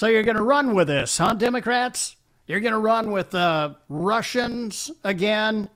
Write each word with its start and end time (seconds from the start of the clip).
So 0.00 0.06
you're 0.06 0.22
going 0.22 0.38
to 0.38 0.42
run 0.42 0.74
with 0.74 0.88
this, 0.88 1.18
huh, 1.18 1.34
Democrats? 1.34 2.16
You're 2.46 2.60
going 2.60 2.72
to 2.72 2.78
run 2.78 3.10
with 3.10 3.34
uh, 3.34 3.74
Russians 3.90 4.90
again? 5.04 5.68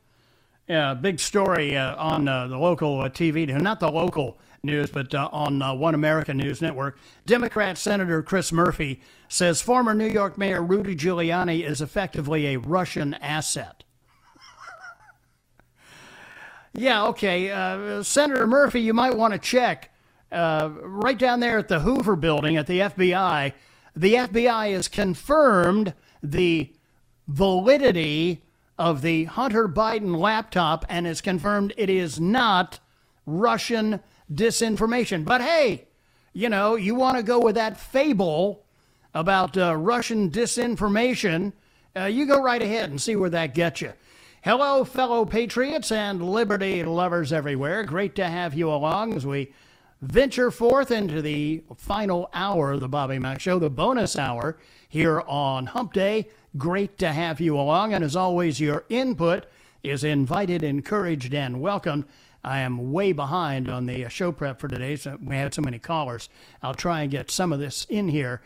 Yeah, 0.66 0.94
big 0.94 1.20
story 1.20 1.77
uh, 1.77 1.94
on 1.97 2.27
uh, 2.27 2.47
the 2.47 2.56
local 2.56 3.03
uh, 3.03 3.11
TV, 3.11 3.47
not 3.61 3.81
the 3.81 3.91
local 3.91 4.39
news, 4.62 4.89
but 4.89 5.14
uh, 5.14 5.28
on 5.31 5.61
uh, 5.61 5.75
One 5.75 5.94
America 5.94 6.33
News 6.33 6.62
Network. 6.62 6.97
Democrat 7.27 7.77
Senator 7.77 8.22
Chris 8.22 8.50
Murphy 8.50 9.03
says 9.28 9.61
former 9.61 9.92
New 9.92 10.08
York 10.08 10.38
Mayor 10.38 10.62
Rudy 10.62 10.97
Giuliani 10.97 11.62
is 11.62 11.83
effectively 11.83 12.47
a 12.47 12.59
Russian 12.59 13.12
asset. 13.12 13.84
yeah, 16.72 17.05
okay. 17.09 18.03
Senator 18.03 18.47
Murphy, 18.47 18.81
you 18.81 18.94
might 18.94 19.19
want 19.19 19.34
to 19.34 19.38
check. 19.38 19.91
right 20.33 21.19
down 21.19 21.41
there 21.41 21.59
at 21.59 21.69
the 21.69 21.81
Hoover 21.81 22.16
building 22.16 22.56
at 22.56 22.66
the 22.66 22.81
FBI, 22.81 23.53
the 23.97 24.14
FBI 24.14 24.73
has 24.73 24.89
confirmed 24.89 25.95
the 26.23 26.73
validity 27.28 28.42
of 28.78 29.03
the 29.03 29.25
Hunter 29.25 29.69
Biden 29.69 30.17
laptop 30.17 30.84
and 30.89 31.06
has 31.06 31.20
confirmed 31.20 31.73
it 31.77 31.89
is 31.89 32.19
not 32.19 32.81
Russian 33.27 34.00
disinformation. 34.33 35.25
But 35.25 35.41
hey, 35.41 35.87
you 36.33 36.48
know, 36.48 36.75
you 36.75 36.95
want 36.95 37.17
to 37.17 37.22
go 37.22 37.39
with 37.39 37.55
that 37.55 37.78
fable 37.78 38.65
about 39.15 39.56
uh, 39.56 39.77
Russian 39.77 40.31
disinformation, 40.31 41.53
uh, 41.97 42.05
you 42.05 42.27
go 42.27 42.42
right 42.42 42.61
ahead 42.61 42.91
and 42.91 43.00
see 43.00 43.15
where 43.15 43.31
that 43.31 43.55
gets 43.55 43.81
you. 43.81 43.92
Hello, 44.42 44.84
fellow 44.84 45.25
patriots 45.25 45.92
and 45.92 46.20
liberty 46.28 46.83
lovers 46.83 47.33
everywhere. 47.33 47.84
Great 47.84 48.17
to 48.17 48.27
have 48.27 48.55
you 48.55 48.70
along 48.70 49.15
as 49.15 49.25
we 49.25 49.53
venture 50.05 50.50
forth 50.50 50.91
into 50.91 51.22
the 51.22 51.62
final 51.77 52.28
hour 52.34 52.72
of 52.72 52.80
the 52.80 52.88
Bobby 52.88 53.19
Mack 53.19 53.41
Show, 53.41 53.58
the 53.58 53.70
bonus 53.70 54.19
hour 54.19 54.58
here 54.88 55.22
on 55.22 55.66
Hump 55.66 55.92
Day. 55.92 56.28
Great 56.59 56.98
to 56.98 57.12
have 57.12 57.41
you 57.41 57.59
along. 57.59 57.94
And 57.94 58.04
as 58.04 58.15
always, 58.15 58.60
your 58.60 58.84
input 58.88 59.47
is 59.82 60.04
invited, 60.04 60.62
encouraged, 60.62 61.34
and 61.34 61.60
welcomed. 61.60 62.04
I 62.42 62.60
am 62.60 62.92
way 62.92 63.12
behind 63.12 63.70
on 63.70 63.87
the 63.87 64.09
show 64.10 64.31
prep 64.31 64.60
for 64.60 64.69
today. 64.69 64.97
So 64.97 65.19
we 65.22 65.37
had 65.37 65.54
so 65.54 65.62
many 65.62 65.78
callers. 65.78 66.28
I'll 66.62 66.75
try 66.75 67.03
and 67.03 67.10
get 67.10 67.31
some 67.31 67.53
of 67.53 67.59
this 67.59 67.86
in 67.88 68.09
here. 68.09 68.42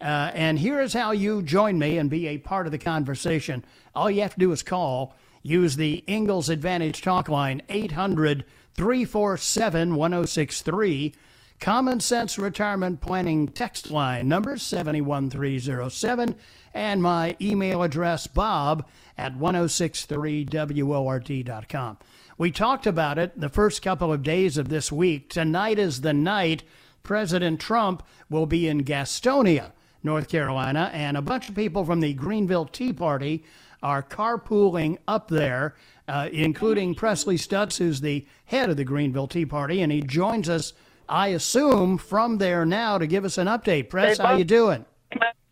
Uh, 0.00 0.30
and 0.32 0.58
here 0.58 0.80
is 0.80 0.92
how 0.92 1.10
you 1.10 1.42
join 1.42 1.78
me 1.78 1.98
and 1.98 2.08
be 2.08 2.28
a 2.28 2.38
part 2.38 2.66
of 2.66 2.72
the 2.72 2.78
conversation. 2.78 3.64
All 3.94 4.10
you 4.10 4.22
have 4.22 4.34
to 4.34 4.40
do 4.40 4.52
is 4.52 4.62
call. 4.62 5.16
Use 5.42 5.76
the 5.76 6.04
Ingalls 6.06 6.48
Advantage 6.48 7.02
talk 7.02 7.28
line, 7.28 7.62
800- 7.68 8.44
347 8.74 9.96
1063. 9.96 11.14
Common 11.60 12.00
Sense 12.00 12.38
Retirement 12.38 13.00
Planning 13.02 13.48
text 13.48 13.90
line 13.90 14.28
number 14.28 14.56
71307 14.56 16.34
and 16.72 17.02
my 17.02 17.36
email 17.40 17.82
address 17.82 18.26
bob 18.26 18.88
at 19.18 19.36
1063word.com. 19.36 21.98
We 22.38 22.50
talked 22.50 22.86
about 22.86 23.18
it 23.18 23.38
the 23.38 23.50
first 23.50 23.82
couple 23.82 24.10
of 24.10 24.22
days 24.22 24.56
of 24.56 24.70
this 24.70 24.90
week. 24.90 25.28
Tonight 25.28 25.78
is 25.78 26.00
the 26.00 26.14
night 26.14 26.62
President 27.02 27.60
Trump 27.60 28.02
will 28.30 28.46
be 28.46 28.66
in 28.66 28.84
Gastonia, 28.84 29.72
North 30.02 30.28
Carolina, 30.28 30.90
and 30.94 31.18
a 31.18 31.22
bunch 31.22 31.50
of 31.50 31.54
people 31.54 31.84
from 31.84 32.00
the 32.00 32.14
Greenville 32.14 32.64
Tea 32.64 32.94
Party 32.94 33.44
are 33.82 34.02
carpooling 34.02 34.96
up 35.06 35.28
there 35.28 35.74
uh, 36.10 36.28
including 36.32 36.94
Presley 36.94 37.36
Stutz, 37.36 37.78
who's 37.78 38.00
the 38.00 38.26
head 38.46 38.68
of 38.68 38.76
the 38.76 38.84
Greenville 38.84 39.28
Tea 39.28 39.46
Party, 39.46 39.80
and 39.80 39.92
he 39.92 40.00
joins 40.00 40.48
us, 40.48 40.72
I 41.08 41.28
assume, 41.28 41.98
from 41.98 42.38
there 42.38 42.66
now 42.66 42.98
to 42.98 43.06
give 43.06 43.24
us 43.24 43.38
an 43.38 43.46
update. 43.46 43.88
Press, 43.88 44.18
how 44.18 44.34
you 44.34 44.44
doing? 44.44 44.84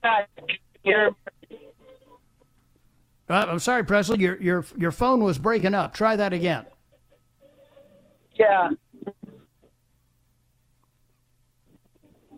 Uh, 0.05 0.25
I'm 3.29 3.59
sorry, 3.61 3.85
Presley, 3.85 4.19
your 4.19 4.41
your 4.41 4.65
your 4.77 4.91
phone 4.91 5.23
was 5.23 5.39
breaking 5.39 5.75
up. 5.75 5.95
Try 5.95 6.17
that 6.17 6.33
again. 6.33 6.67
Yeah. 8.35 8.71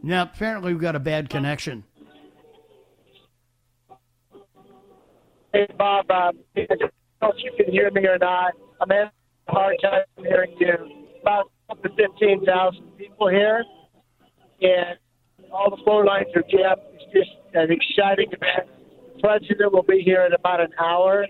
Now, 0.02 0.22
apparently, 0.22 0.72
we've 0.72 0.82
got 0.82 0.96
a 0.96 1.00
bad 1.00 1.30
connection. 1.30 1.84
Hey, 5.52 5.66
Bob, 5.76 6.10
uh, 6.10 6.32
know 7.20 7.32
if 7.36 7.42
you 7.42 7.52
can 7.56 7.72
hear 7.72 7.90
me 7.90 8.06
or 8.06 8.18
not. 8.18 8.54
I'm 8.80 8.88
having 8.88 9.10
a 9.48 9.52
hard 9.52 9.76
time 9.82 10.02
hearing 10.18 10.56
you. 10.58 11.06
About 11.22 11.50
15,000 11.82 12.96
people 12.96 13.28
here, 13.28 13.62
and 14.62 14.98
all 15.52 15.70
the 15.70 15.82
phone 15.84 16.06
lines 16.06 16.28
are 16.34 16.42
jammed. 16.42 16.80
It's 16.94 17.12
just 17.12 17.30
an 17.54 17.68
exciting 17.70 18.28
event. 18.32 18.68
The 19.16 19.20
president 19.20 19.72
will 19.72 19.82
be 19.82 20.02
here 20.02 20.24
in 20.24 20.32
about 20.32 20.60
an 20.60 20.72
hour, 20.80 21.26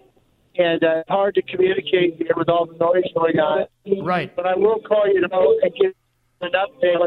and 0.56 0.82
uh, 0.82 1.02
hard 1.08 1.34
to 1.34 1.42
communicate 1.42 2.16
here 2.16 2.34
with 2.36 2.48
all 2.48 2.66
the 2.66 2.76
noise 2.78 3.04
going 3.14 3.38
on. 3.38 3.66
Right. 4.04 4.34
But 4.34 4.46
I 4.46 4.54
will 4.54 4.80
call 4.80 5.08
you 5.08 5.20
tomorrow 5.20 5.54
and 5.62 5.72
give 5.74 5.92
an 6.40 6.52
update. 6.52 7.06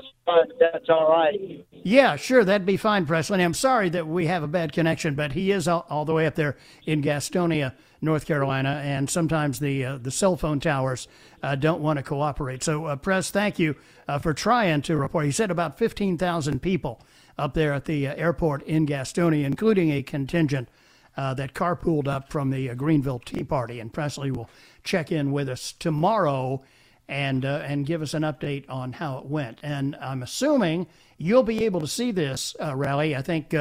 That's 0.60 0.90
all 0.90 1.10
right. 1.10 1.66
Yeah, 1.72 2.16
sure, 2.16 2.44
that'd 2.44 2.66
be 2.66 2.78
fine, 2.78 3.06
Presley. 3.06 3.44
I'm 3.44 3.54
sorry 3.54 3.90
that 3.90 4.08
we 4.08 4.28
have 4.28 4.44
a 4.44 4.48
bad 4.48 4.74
connection, 4.74 5.16
but 5.16 5.34
he 5.34 5.52
is 5.52 5.68
all, 5.68 5.86
all 5.90 6.06
the 6.06 6.14
way 6.14 6.26
up 6.26 6.36
there 6.36 6.58
in 6.86 7.02
Gastonia. 7.02 7.74
North 8.04 8.26
Carolina, 8.26 8.82
and 8.84 9.10
sometimes 9.10 9.60
the 9.60 9.86
uh, 9.86 9.98
the 9.98 10.12
cell 10.12 10.36
phone 10.36 10.60
towers 10.60 11.08
uh, 11.42 11.56
don't 11.56 11.82
want 11.82 11.98
to 11.98 12.04
cooperate. 12.04 12.62
So, 12.62 12.86
uh, 12.86 12.96
Press, 12.98 13.32
thank 13.32 13.58
you 13.58 13.76
uh, 14.08 14.20
for 14.20 14.34
trying 14.34 14.82
to 14.84 14.98
report. 14.98 15.26
He 15.26 15.32
said 15.32 15.50
about 15.50 15.78
15,000 15.78 16.62
people 16.62 17.02
up 17.38 17.54
there 17.54 17.74
at 17.74 17.86
the 17.86 18.08
uh, 18.08 18.16
airport 18.16 18.62
in 18.64 18.86
Gastonia, 18.86 19.46
including 19.46 19.90
a 19.92 20.04
contingent 20.04 20.68
uh, 21.16 21.34
that 21.36 21.54
carpooled 21.54 22.08
up 22.08 22.30
from 22.30 22.50
the 22.50 22.76
Greenville 22.76 23.20
Tea 23.20 23.44
Party. 23.44 23.80
And 23.80 23.92
Presley 23.92 24.32
will 24.32 24.50
check 24.84 25.12
in 25.12 25.32
with 25.32 25.48
us 25.48 25.72
tomorrow 25.72 26.62
and 27.08 27.44
and 27.44 27.86
give 27.86 28.02
us 28.02 28.14
an 28.14 28.24
update 28.24 28.66
on 28.70 28.94
how 28.94 29.18
it 29.18 29.26
went. 29.26 29.60
And 29.62 29.96
I'm 29.98 30.24
assuming 30.24 30.88
you'll 31.18 31.44
be 31.44 31.66
able 31.66 31.82
to 31.82 31.88
see 31.88 32.12
this 32.12 32.56
rally. 32.60 33.16
I 33.16 33.22
think 33.22 33.54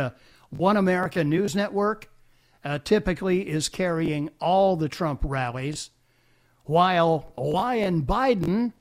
One 0.51 0.77
America 0.77 1.25
News 1.25 1.57
Network 1.57 2.09
uh, 2.65 2.79
typically 2.79 3.49
is 3.49 3.69
carrying 3.69 4.31
all 4.41 4.77
the 4.77 4.89
Trump 4.89 5.21
rallies, 5.25 5.91
while 6.65 7.33
Lion 7.37 8.03
Biden 8.03 8.73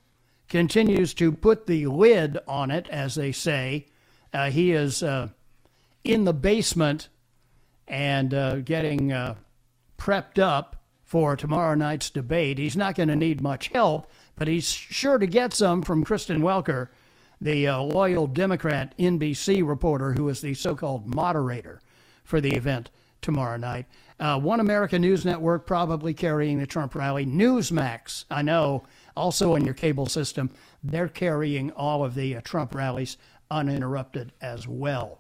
continues 0.48 1.14
to 1.16 1.32
put 1.32 1.66
the 1.66 1.88
lid 1.88 2.38
on 2.48 2.72
it, 2.72 2.88
as 2.90 3.16
they 3.16 3.32
say. 3.32 3.88
Uh, 4.34 4.50
he 4.50 4.72
is 4.72 5.02
uh, 5.02 5.30
in 6.04 6.26
the 6.26 6.34
basement 6.34 7.10
and 7.88 8.34
uh, 8.34 8.58
getting 8.58 9.12
uh, 9.12 9.36
prepped 9.98 10.40
up 10.40 10.84
for 11.04 11.36
tomorrow 11.36 11.76
night's 11.76 12.10
debate. 12.10 12.58
He's 12.58 12.78
not 12.78 12.96
going 12.96 13.10
to 13.10 13.16
need 13.16 13.42
much 13.42 13.68
help, 13.70 14.10
but 14.36 14.48
he's 14.48 14.70
sure 14.72 15.18
to 15.18 15.28
get 15.28 15.54
some 15.54 15.82
from 15.82 16.06
Kristen 16.06 16.42
Welker, 16.42 16.88
the 17.40 17.68
uh, 17.68 17.82
loyal 17.82 18.28
Democrat 18.28 18.94
NBC 18.98 19.68
reporter 19.68 20.14
who 20.14 20.30
is 20.30 20.42
the 20.42 20.54
so 20.54 20.76
called 20.76 21.14
moderator 21.14 21.82
for 22.24 22.40
the 22.40 22.56
event 22.56 22.90
tomorrow 23.22 23.58
night. 23.58 23.86
Uh, 24.20 24.40
One 24.40 24.60
America 24.60 25.00
News 25.00 25.26
Network 25.26 25.66
probably 25.66 26.14
carrying 26.14 26.60
the 26.60 26.68
Trump 26.68 26.96
rally. 26.96 27.26
Newsmax, 27.26 28.26
I 28.30 28.42
know, 28.42 28.84
Also, 29.16 29.56
in 29.56 29.66
your 29.66 29.74
cable 29.74 30.06
system, 30.06 30.50
they're 30.84 31.08
carrying 31.08 31.72
all 31.72 32.04
of 32.04 32.16
the 32.16 32.36
uh, 32.38 32.42
Trump 32.42 32.74
rallies 32.74 33.18
uninterrupted 33.50 34.32
as 34.42 34.68
well. 34.68 35.20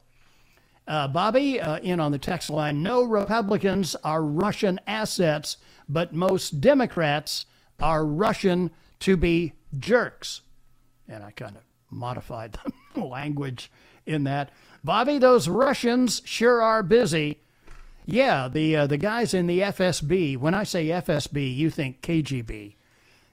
Uh, 0.87 1.07
Bobby, 1.07 1.59
uh, 1.59 1.77
in 1.79 1.99
on 1.99 2.11
the 2.11 2.17
text 2.17 2.49
line 2.49 2.81
no 2.81 3.03
Republicans 3.03 3.95
are 4.03 4.23
Russian 4.23 4.79
assets, 4.87 5.57
but 5.87 6.13
most 6.13 6.61
Democrats 6.61 7.45
are 7.79 8.05
Russian 8.05 8.71
to 8.99 9.17
be 9.17 9.53
jerks. 9.77 10.41
And 11.07 11.23
I 11.23 11.31
kind 11.31 11.55
of 11.55 11.63
modified 11.89 12.57
the 12.95 13.03
language 13.03 13.71
in 14.05 14.23
that. 14.23 14.51
Bobby, 14.83 15.17
those 15.17 15.47
Russians 15.47 16.21
sure 16.25 16.61
are 16.61 16.81
busy. 16.83 17.41
Yeah, 18.11 18.49
the 18.49 18.75
uh, 18.75 18.87
the 18.87 18.97
guys 18.97 19.33
in 19.33 19.47
the 19.47 19.61
FSB. 19.61 20.37
When 20.37 20.53
I 20.53 20.63
say 20.63 20.87
FSB, 20.87 21.55
you 21.55 21.69
think 21.69 22.01
KGB, 22.01 22.75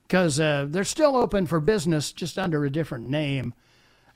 because 0.06 0.38
uh, 0.38 0.66
they're 0.68 0.84
still 0.84 1.16
open 1.16 1.46
for 1.46 1.58
business, 1.58 2.12
just 2.12 2.38
under 2.38 2.64
a 2.64 2.70
different 2.70 3.08
name. 3.08 3.54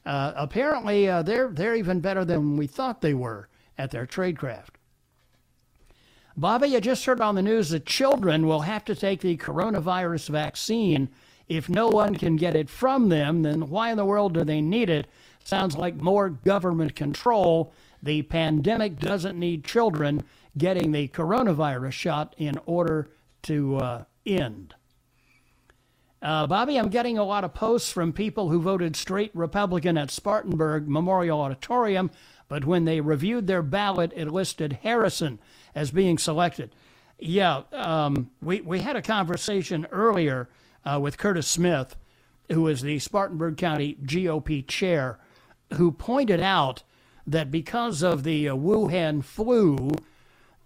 Uh, 0.06 0.32
apparently, 0.36 1.08
uh, 1.08 1.22
they're 1.22 1.48
they're 1.48 1.74
even 1.74 1.98
better 1.98 2.24
than 2.24 2.56
we 2.56 2.68
thought 2.68 3.00
they 3.00 3.12
were 3.12 3.48
at 3.76 3.90
their 3.90 4.06
tradecraft. 4.06 4.76
Bobby, 6.36 6.68
you 6.68 6.80
just 6.80 7.04
heard 7.06 7.20
on 7.20 7.34
the 7.34 7.42
news 7.42 7.70
that 7.70 7.84
children 7.84 8.46
will 8.46 8.60
have 8.60 8.84
to 8.84 8.94
take 8.94 9.20
the 9.20 9.36
coronavirus 9.36 10.28
vaccine. 10.28 11.08
If 11.48 11.68
no 11.68 11.88
one 11.88 12.14
can 12.14 12.36
get 12.36 12.54
it 12.54 12.70
from 12.70 13.08
them, 13.08 13.42
then 13.42 13.68
why 13.68 13.90
in 13.90 13.96
the 13.96 14.04
world 14.04 14.34
do 14.34 14.44
they 14.44 14.60
need 14.60 14.88
it? 14.88 15.08
Sounds 15.42 15.76
like 15.76 15.96
more 15.96 16.30
government 16.30 16.94
control. 16.94 17.72
The 18.00 18.22
pandemic 18.22 19.00
doesn't 19.00 19.38
need 19.38 19.64
children 19.64 20.22
getting 20.56 20.93
the 20.93 21.08
coronavirus 21.08 21.93
shot 21.93 22.34
in 22.38 22.58
order 22.66 23.10
to 23.43 23.76
uh, 23.76 24.04
end. 24.26 24.75
Uh, 26.20 26.46
Bobby, 26.46 26.76
I'm 26.78 26.88
getting 26.88 27.19
a 27.19 27.25
lot 27.25 27.43
of 27.43 27.52
posts 27.52 27.90
from 27.90 28.12
people 28.12 28.49
who 28.49 28.62
voted 28.62 28.94
straight 28.94 29.32
Republican 29.34 29.99
at 29.99 30.10
Spartanburg 30.10 30.88
Memorial 30.88 31.40
Auditorium, 31.40 32.12
but 32.49 32.64
when 32.64 32.84
they 32.84 33.00
reviewed 33.00 33.49
their 33.49 33.62
ballot, 33.62 34.12
it 34.14 34.28
listed 34.28 34.78
Harrison 34.82 35.40
as 35.75 35.90
being 35.90 36.19
selected. 36.19 36.75
Yeah, 37.19 37.62
um, 37.72 38.31
we, 38.40 38.60
we 38.60 38.81
had 38.81 38.94
a 38.94 39.02
conversation 39.02 39.87
earlier 39.90 40.48
uh, 40.84 41.00
with 41.00 41.19
Curtis 41.19 41.48
Smith, 41.48 41.96
who 42.52 42.69
is 42.69 42.82
the 42.82 42.98
Spartanburg 43.00 43.56
County 43.56 43.96
GOP 44.05 44.66
chair, 44.66 45.19
who 45.75 45.90
pointed 45.90 46.40
out 46.40 46.82
that 47.26 47.50
because 47.50 48.02
of 48.02 48.22
the 48.22 48.48
uh, 48.48 48.55
Wuhan 48.55 49.25
flu, 49.25 49.90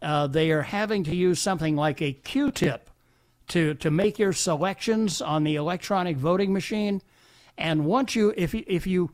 uh, 0.03 0.27
they 0.27 0.51
are 0.51 0.63
having 0.63 1.05
to 1.05 1.15
use 1.15 1.41
something 1.41 1.77
like 1.77 2.03
a 2.03 2.13
Q 2.13 2.51
tip 2.51 2.91
to, 3.49 3.75
to 3.75 3.91
make 3.91 4.19
your 4.19 4.33
selections 4.33 5.23
on 5.23 5.45
the 5.45 5.57
electronic 5.57 6.17
voting 6.17 6.53
machine. 6.53 7.01
And 7.59 7.85
once 7.87 8.15
you, 8.15 8.35
if 8.37 8.55
if 8.55 8.87
you 8.87 9.11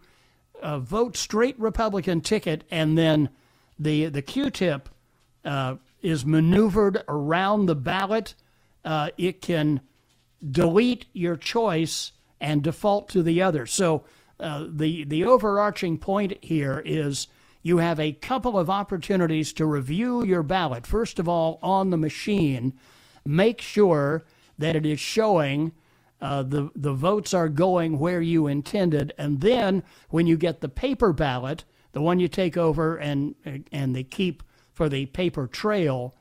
uh, 0.63 0.79
vote 0.79 1.17
straight 1.17 1.59
Republican 1.61 2.21
ticket 2.21 2.65
and 2.71 2.97
then 2.97 3.29
the, 3.79 4.07
the 4.07 4.23
Q 4.23 4.51
tip 4.51 4.89
uh, 5.45 5.77
is 6.03 6.25
maneuvered 6.25 7.03
around 7.09 7.67
the 7.67 7.75
ballot, 7.75 8.35
uh, 8.85 9.11
it 9.17 9.41
can 9.41 9.81
delete 10.51 11.07
your 11.13 11.37
choice 11.37 12.13
and 12.41 12.63
default 12.63 13.09
to 13.11 13.23
the 13.23 13.41
other. 13.41 13.67
So 13.67 14.05
uh, 14.41 14.67
the 14.69 15.05
the 15.05 15.25
overarching 15.25 15.99
point 15.99 16.39
here 16.43 16.83
is 16.85 17.29
you 17.63 17.79
have 17.79 18.01
a 18.01 18.13
couple 18.13 18.59
of 18.59 18.69
opportunities 18.69 19.53
to 19.55 19.67
review 19.67 20.25
your 20.25 20.43
ballot. 20.43 20.87
First 20.87 21.19
of 21.19 21.29
all, 21.29 21.59
on 21.63 21.91
the 21.91 21.97
machine, 21.97 22.73
make 23.25 23.61
sure 23.61 24.25
that 24.59 24.77
it 24.77 24.85
is 24.85 25.01
showing 25.01 25.73
uh, 26.21 26.43
the 26.43 26.71
the 26.77 26.93
votes 26.93 27.35
are 27.35 27.49
going 27.49 27.99
where 27.99 28.21
you 28.21 28.47
intended, 28.47 29.13
and 29.19 29.41
then 29.41 29.83
when 30.11 30.27
you 30.27 30.37
get 30.37 30.61
the 30.61 30.69
paper 30.69 31.13
ballot, 31.13 31.65
the 31.93 32.01
one 32.01 32.21
you 32.21 32.29
take 32.29 32.57
over 32.57 32.97
and 32.97 33.35
and 33.73 33.95
they 33.95 34.05
keep 34.05 34.43
for 34.73 34.89
the 34.89 35.07
paper 35.07 35.47
trail, 35.47 36.15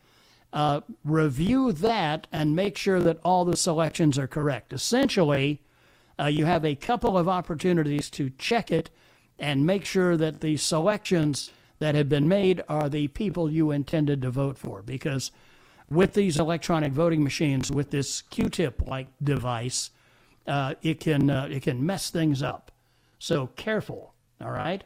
uh, 0.54 0.82
review 1.06 1.72
that 1.72 2.28
and 2.32 2.56
make 2.56 2.78
sure 2.78 3.00
that 3.00 3.20
all 3.24 3.46
the 3.46 3.56
selections 3.56 4.18
are 4.18 4.28
correct. 4.28 4.74
Essentially, 4.74 5.62
uh, 6.20 6.26
you 6.26 6.46
have 6.46 6.66
a 6.66 6.76
couple 6.76 7.18
of 7.18 7.30
opportunities 7.30 8.10
to 8.10 8.32
check 8.32 8.72
it 8.72 8.90
and 9.42 9.66
make 9.66 9.84
sure 9.84 10.16
that 10.16 10.40
the 10.40 10.56
selections 10.56 11.50
that 11.80 11.96
have 11.96 12.08
been 12.08 12.28
made 12.28 12.64
are 12.70 12.88
the 12.88 13.08
people 13.08 13.52
you 13.52 13.72
intended 13.72 14.22
to 14.22 14.30
vote 14.30 14.56
for. 14.56 14.84
Because 14.84 15.32
with 15.90 16.14
these 16.14 16.40
electronic 16.40 16.94
voting 16.94 17.24
machines, 17.24 17.72
with 17.72 17.90
this 17.90 18.22
Q-tip 18.22 18.88
like 18.88 19.08
device, 19.22 19.90
uh, 20.48 20.76
it 20.84 21.00
can 21.00 21.30
uh, 21.30 21.48
it 21.52 21.64
can 21.64 21.84
mess 21.84 22.12
things 22.12 22.44
up. 22.44 22.72
So 23.18 23.48
careful. 23.48 24.14
All 24.40 24.52
right. 24.52 24.84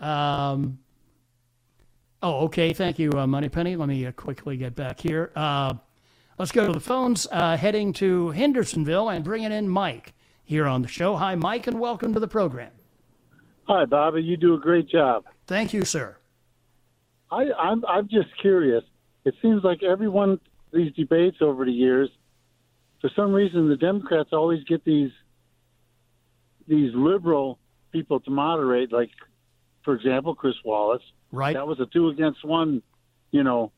Um, 0.00 0.80
oh, 2.20 2.44
okay. 2.46 2.72
Thank 2.72 2.98
you, 2.98 3.12
uh, 3.12 3.26
Moneypenny. 3.26 3.76
Let 3.76 3.88
me 3.88 4.06
uh, 4.06 4.12
quickly 4.12 4.56
get 4.56 4.74
back 4.74 5.00
here. 5.00 5.30
Uh, 5.36 5.74
let's 6.36 6.52
go 6.52 6.66
to 6.66 6.72
the 6.72 6.80
phones. 6.80 7.28
Uh, 7.30 7.56
heading 7.56 7.92
to 7.94 8.30
Hendersonville 8.30 9.08
and 9.08 9.24
bringing 9.24 9.52
in 9.52 9.68
Mike 9.68 10.14
here 10.42 10.66
on 10.66 10.82
the 10.82 10.88
show. 10.88 11.16
Hi, 11.16 11.36
Mike, 11.36 11.68
and 11.68 11.78
welcome 11.78 12.12
to 12.12 12.20
the 12.20 12.28
program. 12.28 12.72
Hi, 13.66 13.84
Bobby. 13.86 14.22
You 14.22 14.36
do 14.36 14.54
a 14.54 14.58
great 14.58 14.88
job. 14.88 15.24
Thank 15.46 15.72
you, 15.72 15.84
sir. 15.84 16.16
I, 17.30 17.46
I'm 17.58 17.84
I'm 17.86 18.08
just 18.08 18.28
curious. 18.40 18.84
It 19.24 19.34
seems 19.40 19.64
like 19.64 19.82
everyone 19.82 20.38
these 20.72 20.92
debates 20.92 21.38
over 21.40 21.64
the 21.64 21.72
years, 21.72 22.10
for 23.00 23.10
some 23.16 23.32
reason, 23.32 23.68
the 23.68 23.76
Democrats 23.76 24.30
always 24.32 24.62
get 24.64 24.84
these 24.84 25.10
these 26.66 26.92
liberal 26.94 27.58
people 27.90 28.20
to 28.20 28.30
moderate. 28.30 28.92
Like, 28.92 29.10
for 29.84 29.94
example, 29.94 30.34
Chris 30.34 30.54
Wallace. 30.64 31.02
Right. 31.32 31.54
That 31.54 31.66
was 31.66 31.80
a 31.80 31.86
two 31.86 32.08
against 32.08 32.44
one, 32.44 32.82
you 33.30 33.42
know, 33.42 33.72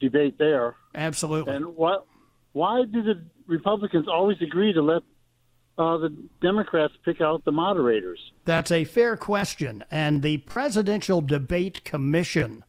debate 0.00 0.38
there. 0.38 0.76
Absolutely. 0.94 1.54
And 1.54 1.76
what? 1.76 2.06
Why 2.52 2.84
do 2.84 3.02
the 3.02 3.22
Republicans 3.46 4.06
always 4.08 4.38
agree 4.40 4.72
to 4.72 4.82
let 4.82 5.02
uh, 5.76 5.96
the 5.98 6.14
Democrats 6.40 6.94
pick 7.04 7.20
out 7.20 7.44
the 7.44 7.52
moderators? 7.52 8.32
That's 8.44 8.70
a 8.70 8.84
fair 8.84 9.16
question. 9.16 9.84
And 9.90 10.22
the 10.22 10.38
Presidential 10.38 11.20
Debate 11.20 11.84
Commission 11.84 12.64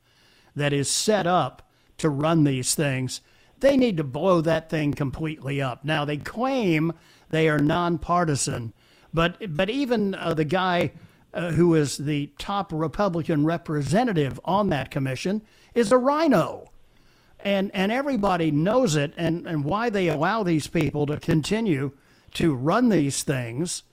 that 0.55 0.73
is 0.73 0.89
set 0.89 1.27
up 1.27 1.69
to 1.97 2.09
run 2.09 2.43
these 2.43 2.75
things, 2.75 3.21
they 3.59 3.77
need 3.77 3.97
to 3.97 4.03
blow 4.03 4.41
that 4.41 4.69
thing 4.69 4.93
completely 4.93 5.61
up. 5.61 5.85
Now, 5.85 6.05
they 6.05 6.17
claim 6.17 6.93
they 7.29 7.47
are 7.47 7.59
nonpartisan, 7.59 8.73
but, 9.13 9.55
but 9.55 9.69
even 9.69 10.15
uh, 10.15 10.33
the 10.33 10.45
guy 10.45 10.91
uh, 11.33 11.51
who 11.51 11.75
is 11.75 11.97
the 11.97 12.31
top 12.37 12.71
Republican 12.73 13.45
representative 13.45 14.39
on 14.45 14.69
that 14.69 14.89
commission 14.91 15.41
is 15.73 15.91
a 15.91 15.97
RINO 15.97 16.69
And, 17.39 17.69
and 17.73 17.91
everybody 17.91 18.51
knows 18.51 18.95
it, 18.95 19.13
and, 19.17 19.45
and 19.45 19.63
why 19.63 19.89
they 19.89 20.07
allow 20.07 20.43
these 20.43 20.67
people 20.67 21.05
to 21.05 21.17
continue 21.17 21.91
to 22.35 22.53
run 22.53 22.89
these 22.89 23.23
things. 23.23 23.83